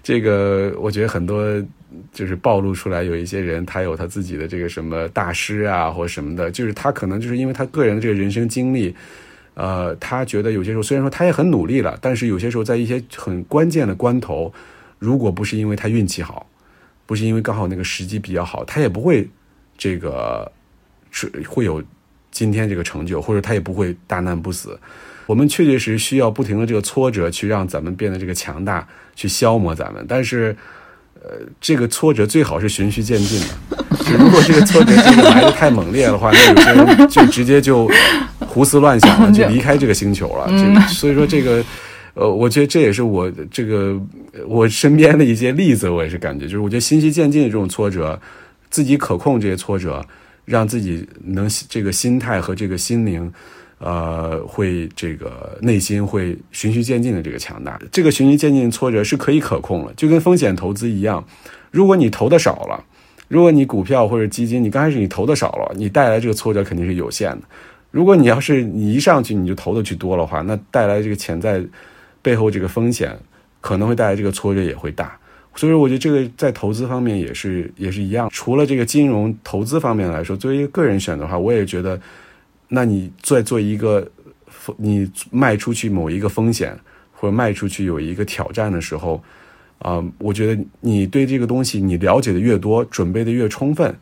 [0.00, 0.72] 这个？
[0.78, 1.60] 我觉得很多
[2.12, 8.94] 就是暴露出来有一些人，他有他自己的这个什么大师啊，或什么的，就是他可能就是因为他个人的这个人生经历，
[9.54, 14.52] 呃，他觉得有些时候虽然说他也很努力了，但是有些时候在一些很关键的关头，
[14.98, 16.46] 如果不是因为他运气好，
[17.06, 19.28] 不是因为刚好那个时机比较好，他也不会。
[19.78, 20.52] 这个
[21.10, 21.82] 是会有
[22.30, 24.78] 今天这个成就，或者他也不会大难不死。
[25.26, 30.04] 我们确确实需要不停的这个挫折，去让咱们变得这个强大，去消磨咱们。
[30.06, 30.54] 但是，
[31.22, 33.84] 呃，这个挫折最好是循序渐进的。
[34.18, 37.88] 如果这个挫折这个来的太猛烈的话，那有些人就直接就
[38.40, 40.46] 胡思乱想了，就离开这个星球了。
[40.48, 41.64] 这所以说，这个
[42.14, 43.96] 呃，我觉得这也是我这个
[44.46, 48.20] 我身边的一些例子，我也是感觉，就是我觉得循序渐进的这种挫折。
[48.70, 50.02] 自己可控这些挫折，
[50.46, 53.30] 让自己能这个心态和这个心灵，
[53.84, 57.80] 呃，会这个内心会循序渐进的这个强大。
[57.90, 61.24] 这个循序渐进挫折是可以可控了，就跟风险投资一样。
[61.72, 62.84] 如果你投的少了，
[63.26, 67.42] 如果你股票或者基金，你刚开始你投的少了，你带来这个挫折肯定是有限的。
[67.90, 71.60] 如果你要是你一上去你就投的去多的话，那带来这个潜在
[72.22, 73.18] 背后这个风险
[73.60, 75.18] 可能会带来这个挫折也会大。
[75.54, 78.30] 所以说，我觉得这个在投资方面也是也是一样。
[78.32, 82.00] 除了这个金融投资方面来说，作为个人选的话，我也觉得，
[82.74, 84.10] 那你在做一个
[84.78, 86.74] 你卖出去某一个风险，
[87.12, 89.22] 或者卖出去有一个挑战的时候，
[89.78, 93.94] 啊，我觉得你对这个东西你了解的越多，准备的越充分，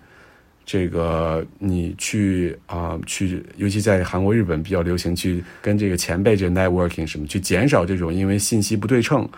[0.65, 9.29] 这个你去啊去，尤其在韩国、日本比较流行去跟这个前辈这 networking 什么，去减少这种因为信息不对称。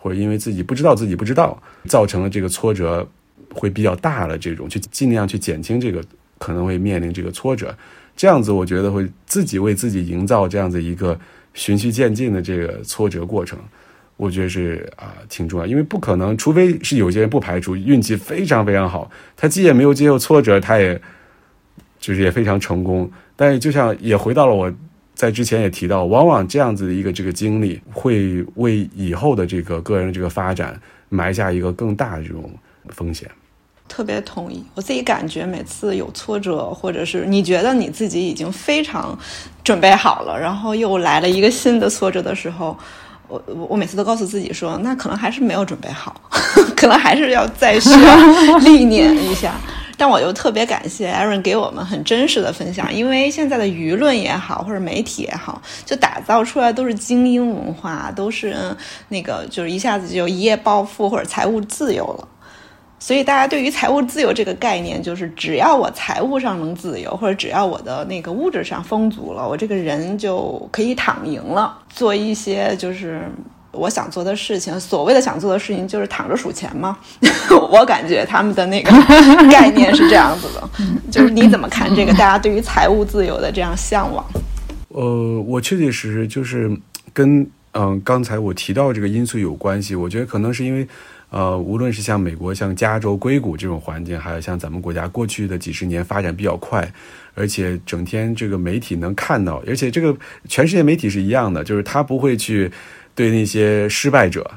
[0.00, 3.04] 或者因为自己不知道自己不知道，造成了这个挫折
[3.52, 6.00] 会比较大的这种，去尽量去减轻这个
[6.38, 7.76] 可能会面临这个挫折，
[8.18, 11.18] 这样子我觉得会自己为自己营造这样子一个
[11.54, 13.56] 循序渐进的这个挫折过程，
[14.16, 21.00] 我觉得是啊挺重要，因为不可能，除非是有些人不排除运气非常非常好，他既也没有接受挫折，他也
[22.00, 24.70] 就是也非常成功，但是就像也回到了我。
[25.14, 32.48] 在之前也提到，往往这样子的一个这个经历，会为以后的这个个人的这个发展埋下一个更大的这种
[32.90, 33.28] 风险。
[33.88, 39.18] 特别同意，我自己感觉每次有挫折，或者是你觉得你自己已经非常
[39.64, 42.76] 准备好了，然后又来了一个新的挫折的时候，
[43.26, 46.14] 我我每次都告诉自己说，那可能还是没有准备好，
[46.76, 49.54] 可能还是要再需要历练一下。
[50.00, 58.54] 但我又特别感谢 Aaron 给我们很真实的分享，因为现在的舆论也好，或者媒体也好，就打造出来都是精英文化，都是
[59.08, 62.28] 那个就是一下子就一夜暴富或者财务自由了。
[63.00, 73.22] 所以大家对于财务自由这个概念，就是只要我财务上能自由，或者只要我的那个物质上丰足了，我这个人就可以躺赢了，做一些就是
[73.70, 74.78] 我想做的事情。
[74.80, 76.98] 所谓的想做的事情，就是躺着数钱嘛。
[77.70, 78.90] 我感觉他们的那个
[79.48, 80.68] 概念是这样子的，
[81.08, 82.12] 就是你怎么看这个？
[82.14, 84.24] 大家对于财务自由的这样向往？
[84.88, 86.68] 呃，我确确实实就是
[87.12, 89.94] 跟嗯刚才我提到这个因素有关系。
[89.94, 90.86] 我觉得可能是因为。
[91.30, 96.90] 呃，无论是像美国、像加州、硅谷这种环境，还有像咱们国家过去的几十年发展比较快，
[97.34, 100.16] 而且整天这个媒体能看到，而且这个
[100.48, 102.70] 全世界媒体是一样的，就是他不会去
[103.14, 104.50] 对那些失败者，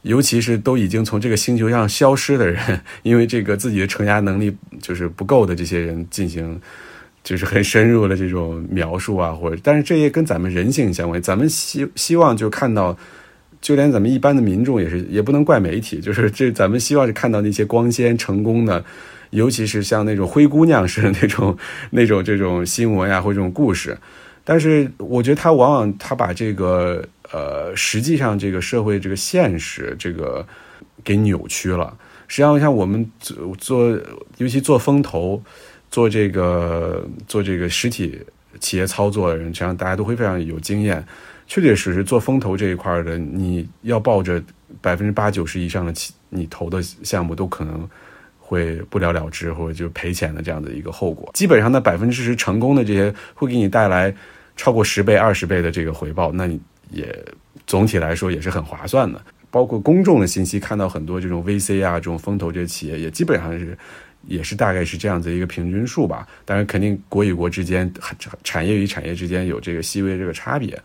[0.00, 6.58] 尤其是都已经从这个星球上消失的人，因为这个自己的承压能力就是不够的这些人进行，
[7.22, 12.96] 就是很深入的这种描述啊，或者，但是这也跟咱们人性相关，咱们希希望就看到。
[13.64, 18.84] 就连咱们一般的民众也是，也不能怪媒体，就是这咱们希望是看到那些光鲜成功的，
[19.30, 21.56] 尤其是像那种灰姑娘式的那种、
[21.90, 23.96] 那种这种新闻呀，或这种故事。
[24.44, 30.46] 但是我觉得他往往他把这个呃，实际上这个社会这个现实这个
[31.02, 31.96] 给扭曲了。
[32.28, 33.98] 实际上像我们做做，
[34.36, 35.42] 尤其做风投、
[35.90, 38.20] 做这个做这个实体
[38.60, 41.04] 企业操作的人，实际上大家都会非常有经验。
[41.46, 44.42] 确确实实做风投这一块的，你要抱着
[44.80, 47.86] 百分之八九十以上的企你投的项目都可能
[48.38, 51.30] 会不了了之，或者就赔钱的这样的一个后果。
[51.34, 54.14] 基本上，那百分之十成功的这些会给你带来
[54.56, 56.58] 超过十倍、二十倍的这个回报，那你
[56.90, 57.14] 也
[57.66, 59.20] 总体来说也是很划算的。
[59.50, 63.76] 包括公众的信息，看到很多这种 VC 啊，这种风投这些企业，也基本上是
[64.26, 66.26] 也是大概是这样子一个平均数吧。
[66.44, 67.92] 当然，肯定国与国之间、
[68.42, 70.78] 产业与产业之间有这个细微这个差别。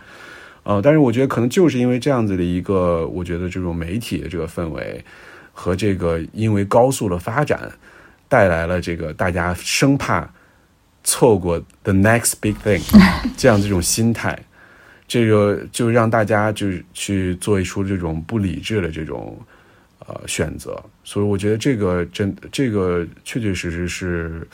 [0.63, 5.03] 呃，但是我觉得可能就是因为这样子的一个，我觉得这种媒体的这个氛围
[5.53, 7.71] 和这个因为高速的发展
[8.27, 10.29] 带来了这个大家生怕
[11.03, 12.81] 错过 the next big thing
[13.37, 14.37] 这样这种心态，
[15.07, 19.39] 这个就让大家就是去做一出这种不理智的这种
[20.09, 24.47] 呃选择，所以我觉得这个真这个确确实实是。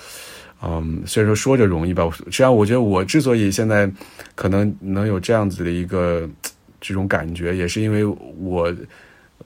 [0.62, 3.92] 嗯，虽然说说着容易吧，实际上我觉得我之所以现在
[4.34, 6.28] 可能能有这样子的一个
[6.80, 8.74] 这种感觉，也是因为我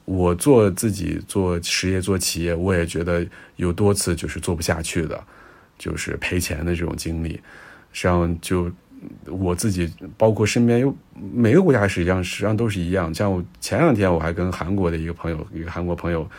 [0.05, 3.25] 我做自己做实业做企业，我也觉得
[3.57, 5.21] 有多次就是做不下去的，
[5.77, 7.31] 就是赔钱的这种经历。
[7.91, 8.71] 实际上就
[9.27, 10.95] 我自己，包括身边有
[11.33, 13.13] 每个国家，实际上实际上都是一样。
[13.13, 16.29] 像我前两天我还跟韩国的一个朋友，一个韩国朋友。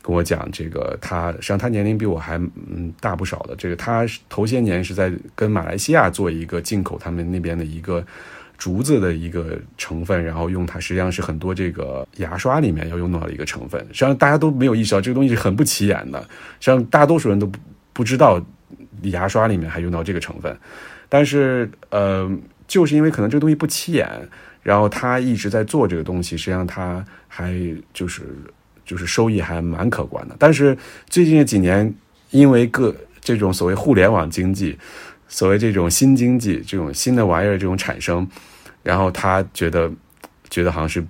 [0.00, 3.54] 跟我讲这个，他实际上他年龄比我还嗯大不少的。
[3.56, 8.02] 这个他头些年是在跟马来西亚做一个进口他们那边的一个
[8.56, 13.78] 竹子的一个成分，然后用它实际上是很多这个牙刷里面要用到的一个成分。
[13.88, 16.26] 实际上大家都没有意识到这个东西是很不起眼的，实
[16.60, 17.50] 际上大多数人都
[17.92, 18.40] 不知道
[19.02, 20.56] 牙刷里面还用到这个成分。
[21.08, 22.30] 但是呃，
[22.66, 24.28] 就是因为可能这个东西不起眼，
[24.62, 27.54] 然后他一直在做这个东西，实际上他还
[27.92, 28.24] 就是。
[28.88, 30.74] 就是收益还蛮可观的，但是
[31.10, 31.94] 最近这几年，
[32.30, 34.78] 因为各这种所谓互联网经济，
[35.28, 38.26] 所谓这种新经济，这种新的玩意儿这种产生，
[38.82, 39.92] 然后他觉得，
[40.48, 41.06] 觉得好像是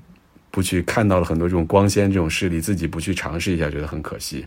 [0.50, 4.44] 不去看到了很多这种光鲜这种势力，自己不去尝试一下，觉得很可惜。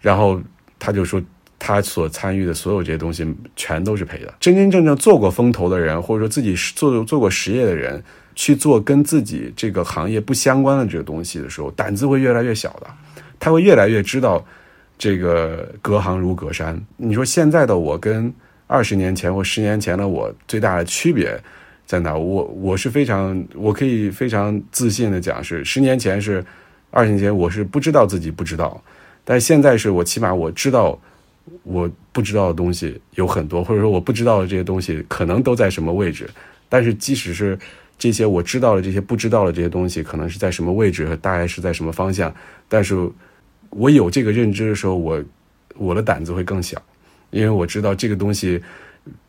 [0.00, 0.42] 然后
[0.76, 1.22] 他就说，
[1.64, 4.34] 他所参与的所有这些东西全都是赔的。
[4.38, 8.02] 真真正正做过风投的人，或者说自己做做过实业的人。
[8.36, 12.86] 去做跟自己这个行业不相关的这个东西的时候，胆子会越来越小的，
[13.38, 14.44] 他会越来越知道
[14.98, 16.76] 这个隔行如隔山。
[16.96, 18.34] 你说现在的我跟
[18.66, 21.40] 二十年前或十年前的我最大的区别
[21.86, 22.16] 在哪？
[22.16, 26.44] 我我是非常，我可以非常自信的讲，是十年前是
[26.90, 28.82] 二十年前我是不知道自己不知道，
[29.24, 30.98] 但现在是我起码我知道
[31.62, 36.28] 我不知道的东西有很多，或者说我不知道的这些东西可能都在什么位置，
[36.68, 37.58] 但是即使是。
[37.96, 42.34] 这些我知道的，这些不知道的这些东西，可能是在什么位置和大概是在什么方向。
[42.68, 43.08] 但是，
[43.70, 45.24] 我有这个认知的时候，我
[45.76, 46.82] 我的胆子会更小，
[47.30, 48.60] 因为我知道这个东西，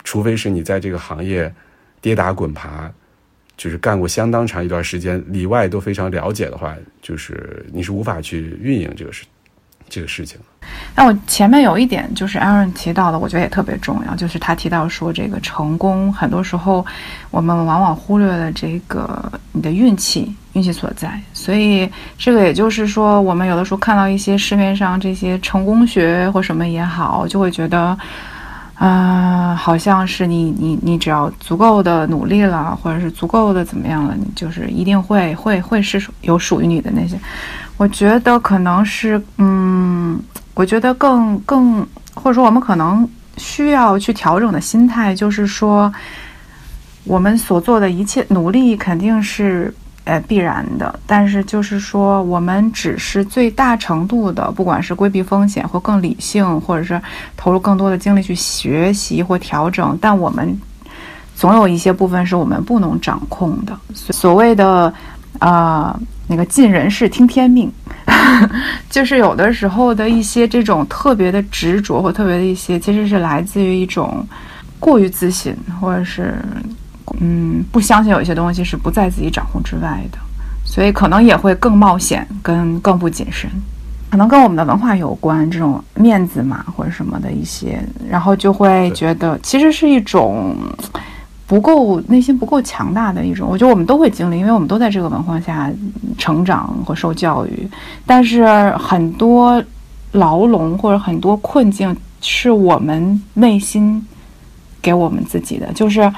[0.03, 1.53] 除非是你在这个行业
[2.01, 2.91] 跌打滚爬，
[3.55, 9.25] 就是干过相当长一段时间，里外都非常了解的话，就是你是无法去运营这个事
[9.89, 10.37] 这个事情。
[10.95, 16.83] 那我前面有一点就是 Aaron 提到的，我觉得也特别重要，就是他提到说这个成功很多时候
[17.29, 21.21] 我们往往忽略了这个你的运气，运气所在。
[21.33, 27.95] 所以这个也就是说，我们有的时候看到一些市面上这些成功学或什么也好，就会觉得
[28.73, 37.15] 啊，好像是你你你只要足够的努力了，或者是足够的怎么样了，你就是一定会会会是有属于你的那些。
[37.77, 39.74] 我觉得可能是嗯。
[40.05, 40.19] 嗯
[40.53, 45.93] 我觉得更更，或者说我们可能需要去调整的心态，就是说，
[47.03, 49.73] 我们所做的一切努力肯定是
[50.05, 57.01] 呃必然的，但是就是说，我们只是最大程度的，不管是规避风险或更理性，或者是
[57.35, 60.57] 投入更多的精力去学习或调整，但我们
[61.35, 63.77] 总有一些部分是我们不能掌控的。
[63.93, 64.93] 所谓的
[65.39, 67.71] 啊，那个尽人事听天命，
[68.89, 74.25] 就是有的时候的一些这种特别的执着或特别的一些，其实是来自于一种
[74.79, 76.35] 过于自信，或者是。
[77.21, 80.17] 嗯，不相信有一些东西是不在自己掌控之外的，
[80.65, 83.49] 所以可能也会更冒险，跟更不谨慎，
[84.09, 90.57] 可能跟我们的文化有关，这种面子嘛或者什么的一些，然后就会觉得其实是一种
[91.47, 93.47] 不够内心不够强大的一种。
[93.49, 95.71] 我觉得我们都会经历，因为我们都在这个文化下
[96.17, 97.67] 成长和受教育，
[98.05, 98.45] 但是
[98.77, 99.63] 很多
[100.11, 104.05] 牢笼或者很多困境是我们内心
[104.81, 106.11] 给我们自己的，就是。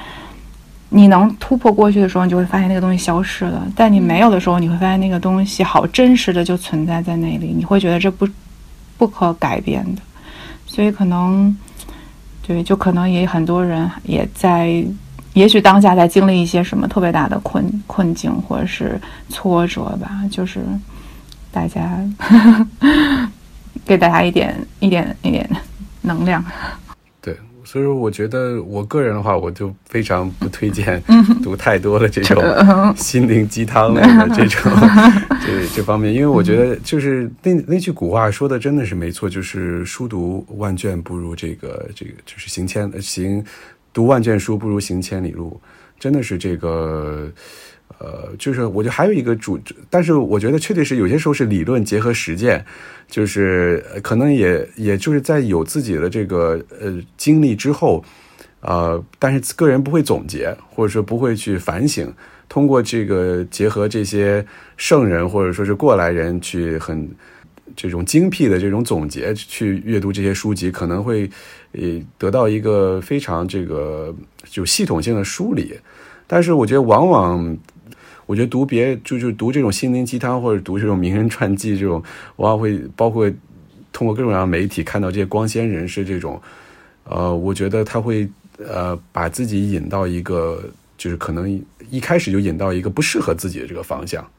[0.89, 7.53] 你能突破过去的时候，你就会发现那个东西消失了；但你没有的时候，你会发现那个东西好真实的就存在在那里。
[7.53, 8.25] 你会觉得这不
[8.97, 10.01] 不可改变的，
[10.65, 11.53] 所以可能
[12.41, 14.81] 对，就可能也很多人也在，
[15.37, 20.23] 也许当下在经历一些什么特别大的困困境或者是挫折吧。
[20.31, 20.61] 就是
[21.51, 21.99] 大家
[23.85, 25.47] 给大家一点一点一点
[26.01, 26.43] 能量。
[27.21, 31.01] 对所以说，我觉得我个人的话，我就非常不推荐
[31.43, 32.41] 读太多的这种
[32.97, 34.71] 心灵鸡汤类的 这种
[35.45, 43.43] 这这方面，因为我觉得就是那那句古话说的真的是没错，就是书读万卷不如这个这个就是行千行
[43.97, 45.59] 读万卷书不如行千里路，
[45.99, 47.31] 真的是这个。
[47.99, 52.63] 呃，就是我觉得还有一个主，但是我觉得确实是有些时候是理论结合实践，
[53.07, 58.03] 就是可能也也就是在有自己的这个呃经历之后，
[58.59, 62.13] 呃，但是个人不会总结，或者说不会去反省，
[62.47, 64.45] 通过这个结合这些
[64.75, 67.09] 圣人或者说是过来人去很
[67.75, 71.27] 这种精辟的这种总结去阅读这些书籍，可能会
[71.77, 74.13] 呃得到一个非常这个
[74.43, 75.79] 就系统性的梳理，
[76.27, 77.57] 但是我觉得往往。
[78.25, 82.03] 我觉得读别就就读这种心灵鸡汤或者读这种名人传记，这种
[82.35, 83.31] 往往会包括
[83.93, 86.41] 通过各种各样的媒体看到这些光鲜人士这种，
[87.05, 90.61] 呃，我觉得他会呃把自己引到一个
[90.97, 91.49] 就是可能
[91.89, 94.29] 一开始就引到一个不适合自己的这个方向，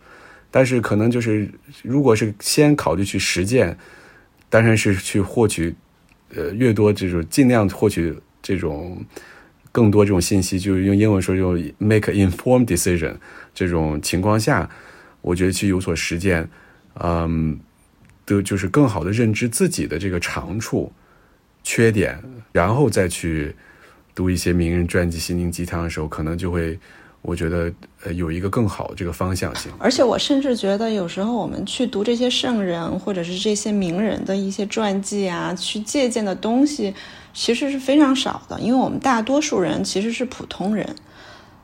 [0.50, 1.50] 但是可能就是
[1.82, 3.74] 如果是先考虑去实践，
[4.50, 5.74] 当然是去获取
[6.34, 9.04] 呃越多这种尽量获取这种
[9.72, 13.14] 更多这种信息，就是用英文说用 make informed decision。
[13.54, 14.68] 这种情况下，
[15.20, 16.48] 我觉得去有所实践，
[16.94, 17.58] 嗯，
[18.24, 20.92] 的就是更好的认知自己的这个长处、
[21.62, 22.22] 缺点，
[22.52, 23.54] 然后再去
[24.14, 26.78] 读一些名人传记、心灵鸡汤的时候，可能就会，
[27.22, 27.72] 我觉得
[28.12, 29.70] 有一个更好的这个方向性。
[29.78, 36.94] 而且我甚至觉得，有时候我们去读这些圣人或者是这些名人的一些传记啊，去借鉴的东西，
[37.32, 40.94] 其实是非常少的，因为我们大多数人其实是普通人。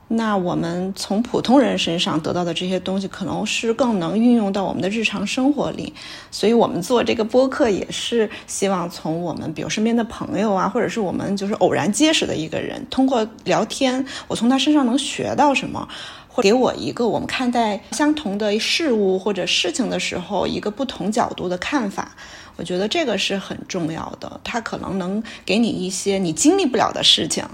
[0.07, 5.91] 那我们从普通人身上得到的这些东西，可能是更能运用到我们的日常生活里。
[6.29, 15.87] 所以，我们做这个播客也是希望从我们，比如身边的朋友啊，或者是我们就是偶然结识的一个人，通过聊天，我从他身上能学到什么，
[16.35, 22.11] 或给我一个我们看待相同的事物或者事情的时候一个不同角度的看法。
[22.57, 27.45] 我觉得这个是很重要的，它可能能给你一些你经历不了的事情。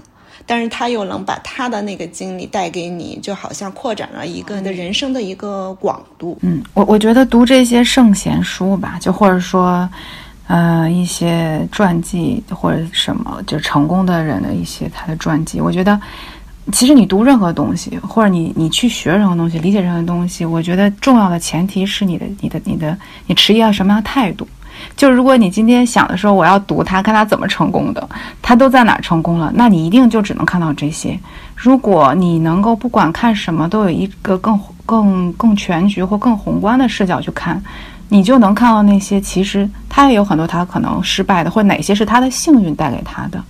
[0.44, 6.36] 但是他又能把他的那个经历带给你，就好像扩展了一个你的人生的一个广度。
[6.40, 9.88] 嗯，我我觉得读这些圣贤书吧，就或者说，
[10.48, 16.00] 呃，一些传记或者什么，就成功的人的一些他的传记，我觉得，
[16.70, 22.96] 其实你读任何东西，或者你你去学任何东西，理解任何东西，我觉得重要的前提是你的你的你的
[23.26, 24.46] 你持一个什么样的态度。
[24.96, 28.08] 就如果你今天想的时候，我要读他，看他怎么成功的，
[28.40, 31.18] 他都在哪成功了，那你一定就只能看到这些。
[31.56, 37.62] 如果你能够不管看什么，都有一个更更更全局或更宏观的视角去看，
[38.08, 43.42] 你就能看到那些其实他也有很多他可能失败的，或哪些是他的幸运带给他的。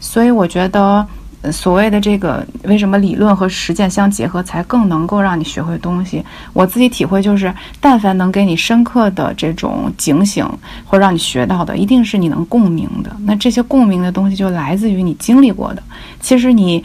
[0.00, 1.06] 所以我觉得。
[1.52, 6.24] 所谓的这个，为什么理论和实践相结合，才更能够让你学会东西？
[6.52, 10.44] 我自己体会就是，但凡能给你深刻的这种警醒，
[10.84, 13.14] 或让你学到的，一定是你能共鸣的。
[13.20, 15.82] 那这些共鸣的东西，就来自于你经历过的。
[16.20, 16.84] 其实你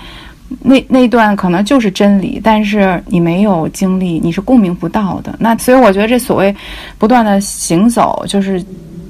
[0.62, 5.36] 那那段可能就是真理，但是你没有经历，你是共鸣不到的。
[5.40, 6.56] 那所以我觉得这所谓
[6.98, 8.64] 不断的行走，就是。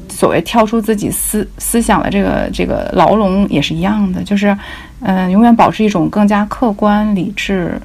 [0.10, 4.56] 所谓跳出自己思思想的这个这个牢笼也是一样的，就是
[5.02, 7.80] 嗯，永远保持一种更加客观理智。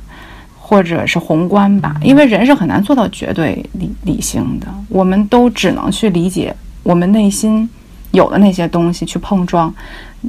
[0.68, 6.52] 或者是宏观吧，因为人是很难做到绝对理理性的，我们都只能去理解
[6.82, 7.70] 我们内心
[8.10, 9.72] 有的那些东西，去碰撞，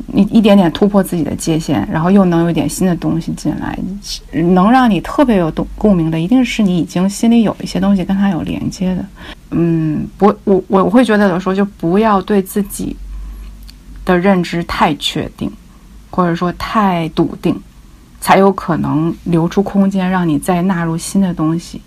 [0.05, 3.75] 你一点点突破自己的界限，然后又能有一点新的东西进来，
[4.31, 9.03] 能让你特别有共共鸣的，一定是你已经心里有一些东西跟它有连接的。
[9.49, 12.95] 嗯，不，我我我会觉得有时候就不要对自己
[14.05, 15.51] 的认知太确定，
[16.09, 17.59] 或者说太笃定。
[18.19, 21.79] 才有可能留出空间，让你再纳入新的东西，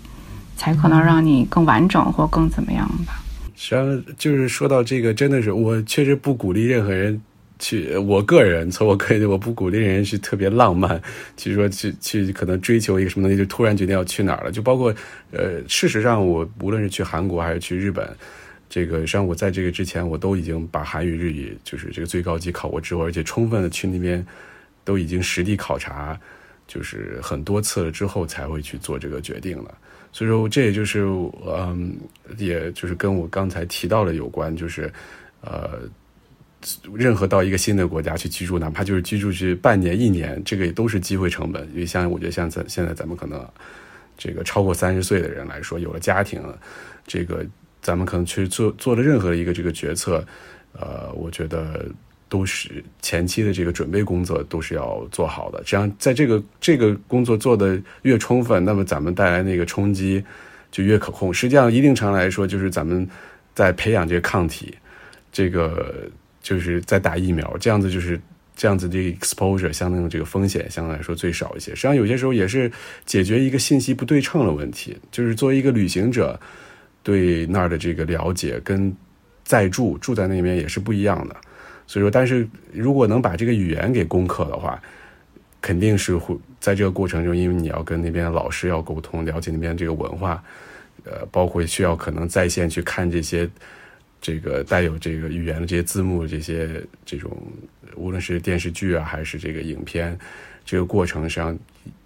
[0.55, 3.21] 才可能让你更完整或更怎么样吧。
[3.53, 7.21] 实际上，就是说到这个，真的是我确实不鼓励任何人
[7.59, 7.95] 去。
[7.97, 10.99] 我个人从我个人，我不鼓励人去特别浪漫，
[11.35, 14.51] 去说去去可能追求一个什么东西，就突然决定要去哪儿了。
[14.51, 14.91] 就包括
[15.31, 18.09] 呃，事实上，我无论是去韩国还是去日本，
[18.71, 24.25] 这个实际上我在这个之前，我都已经把韩语、日语就是这个最高级考过之后，而且充分的去那边。
[24.83, 26.19] 都已经实地考察，
[26.65, 29.77] 就是很多次了之后才会去做这个决定了。
[30.11, 31.01] 所以说，这也就是
[31.45, 31.95] 嗯，
[32.39, 34.91] 也就是跟我刚才提到的有关，就是
[35.41, 35.81] 呃，
[36.95, 41.63] 任何到一个新的国家去居住，哪怕就是居住去半年、一年，这个也都是机会成本。
[41.73, 43.47] 因为像我觉得，像咱现在咱们可能
[44.17, 46.41] 这个超过三十岁的人来说，有了家庭，
[47.05, 47.45] 这个
[47.81, 50.25] 咱们可能去做做的任何一个这个决策，
[50.73, 51.85] 呃，我觉得。
[52.31, 60.23] 都是前期的这个准备工作都是要做好的，这样在这个这个工作做的越充分，那么咱们带来那个冲击
[60.71, 61.33] 就越可控。
[61.33, 63.05] 实际上，一定程度来说，就是咱们
[63.53, 64.73] 在培养这个抗体，
[65.29, 66.09] 这个
[66.41, 68.17] 就是在打疫苗，这样子就是
[68.55, 71.71] 这样子这个 exposure 相应的这个风险相对来说最少一些。
[71.71, 72.71] 实际上，有些时候也是
[73.05, 76.39] 解决一个信息不对称的问题，就是作为一个旅行者
[77.03, 78.95] 对那儿的这个了解跟
[79.43, 81.35] 在住住在那边也是不一样的。
[81.87, 84.81] 所以说，但是如果能把这个语言给攻克的话，
[85.59, 90.41] 肯定是会在这个过程中，因为你要跟那边老师要沟通，了解那边这个文化，
[91.03, 93.49] 呃，包括需要可能在线去看这些
[94.21, 97.29] 这个带有这个语言的这些字幕，这些这种
[97.95, 100.17] 无论是电视剧啊，还是这个影片，
[100.63, 101.57] 这个过程实际上，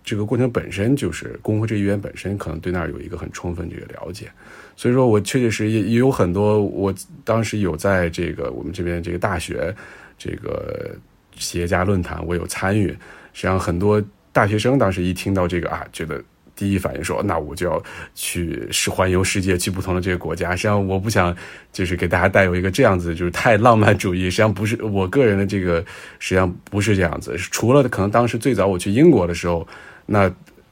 [0.04, 4.32] 这个过程本身就是工会这一员本身，可能对那儿有一个很充分这个了解。
[4.76, 6.94] 所以说，我确确实实也有很多，我
[7.24, 9.74] 当时有在这个我们这边这个大学
[10.18, 10.96] 这个
[11.38, 12.88] 企业家论坛，我有参与。
[13.34, 16.22] 实际上，很多大学生当时一听到这个啊，觉得
[16.56, 17.82] 第一反应说，那我就要
[18.14, 20.52] 去是环游世界，去不同的这个国家。
[20.52, 21.36] 实际上，我不想
[21.74, 24.24] 就是给大家带有一个这样子，就是太浪漫主义。
[24.26, 25.84] 实际上不是我个人的这个，
[26.20, 27.36] 实际上不是这样子。
[27.38, 29.68] 除了可能当时最早我去英国的时候，
[30.06, 30.32] 那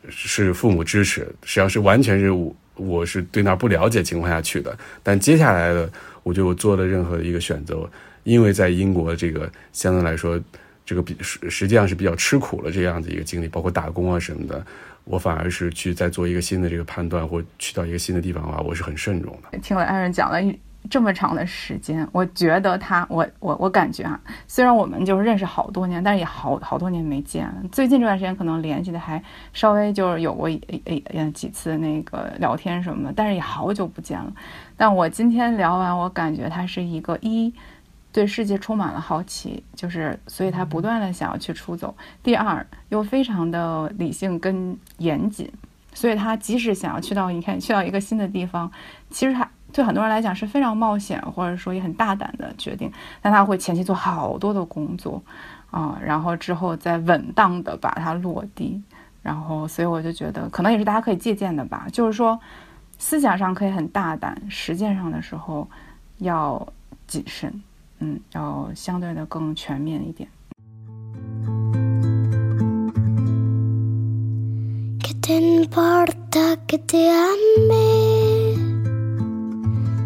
[0.09, 2.55] 是父母支持，实际上是完全是我。
[3.05, 5.87] 是对那不了解情况下去的，但接下来的，
[6.23, 7.87] 我就做了任何一个选择，
[8.23, 10.41] 因为在英国这个相对来说，
[10.83, 14.65] 这个比实实际上是比较吃苦了这样子一个经历，包括打工啊什么的，
[15.05, 19.57] 我反而是去再做一个新的这个判断，或去到一个新的地方的话，我是很慎重的。
[19.59, 20.39] 听了艾人讲了。
[20.89, 27.55] 这么长的时间，我觉得他，我我我感觉啊，虽然我们就是认识好多年，但是也好好多年没见了。
[27.71, 29.23] 最近这段时间可能联系的还
[29.53, 34.33] 稍微就是有过一一几次那个聊天什么的，但是也好久不见了。
[34.75, 37.53] 但我今天聊完，我感觉他是一个一
[38.13, 41.93] 对世界充满了好奇，就是所以他不断的想要去出走。
[42.21, 45.51] 第二又非常的理性跟严谨，
[45.93, 48.71] 所以他即使想要去到你看去到一个新的地方，
[49.09, 49.49] 其实他。
[49.75, 52.91] 对很多人来讲是非常冒险，或者说也很大胆的决定，
[53.23, 55.19] 但他会前期做好多的工作，
[55.71, 58.79] 啊，然后之后再稳当的把它落地，
[59.23, 62.39] 然后所以我就觉得可能也是大家可以借鉴的吧，就是说
[62.99, 65.67] 思想上可以很大胆，实践上的时候
[66.19, 66.67] 要
[67.07, 67.63] 谨慎，
[68.03, 70.27] 嗯，要相对的更全面一点。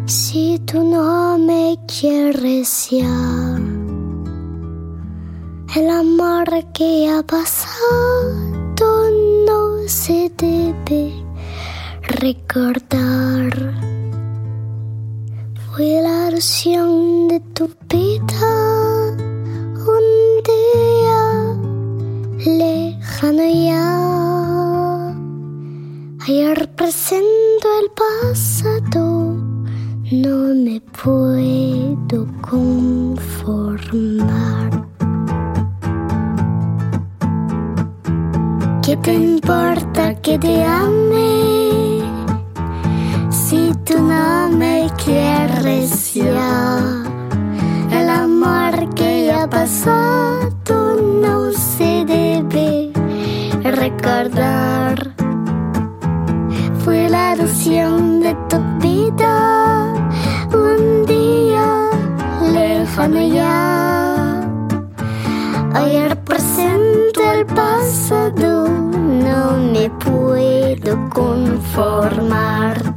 [0.06, 3.04] Si tú no me quieres ya,
[5.74, 8.62] el amor que ha pasado
[9.44, 11.12] no se debe
[12.02, 13.97] recordar.
[15.78, 18.50] Fue la ilusión de tu vida
[19.86, 20.06] un
[20.50, 21.22] día
[22.44, 25.14] lejano ya.
[26.26, 29.36] Ayer presento el pasado
[30.10, 33.88] no me puedo conformar.
[38.82, 41.47] ¿Qué te importa que te ame
[45.04, 46.78] que recia.
[47.90, 52.92] El amor que ya pasado no se debe
[53.62, 55.14] recordar.
[56.84, 59.92] Fue la ilusión de tu vida,
[60.52, 61.90] un día
[62.52, 64.42] lejano ya.
[65.74, 72.87] Hoy presente, el pasado, no me puedo conformar.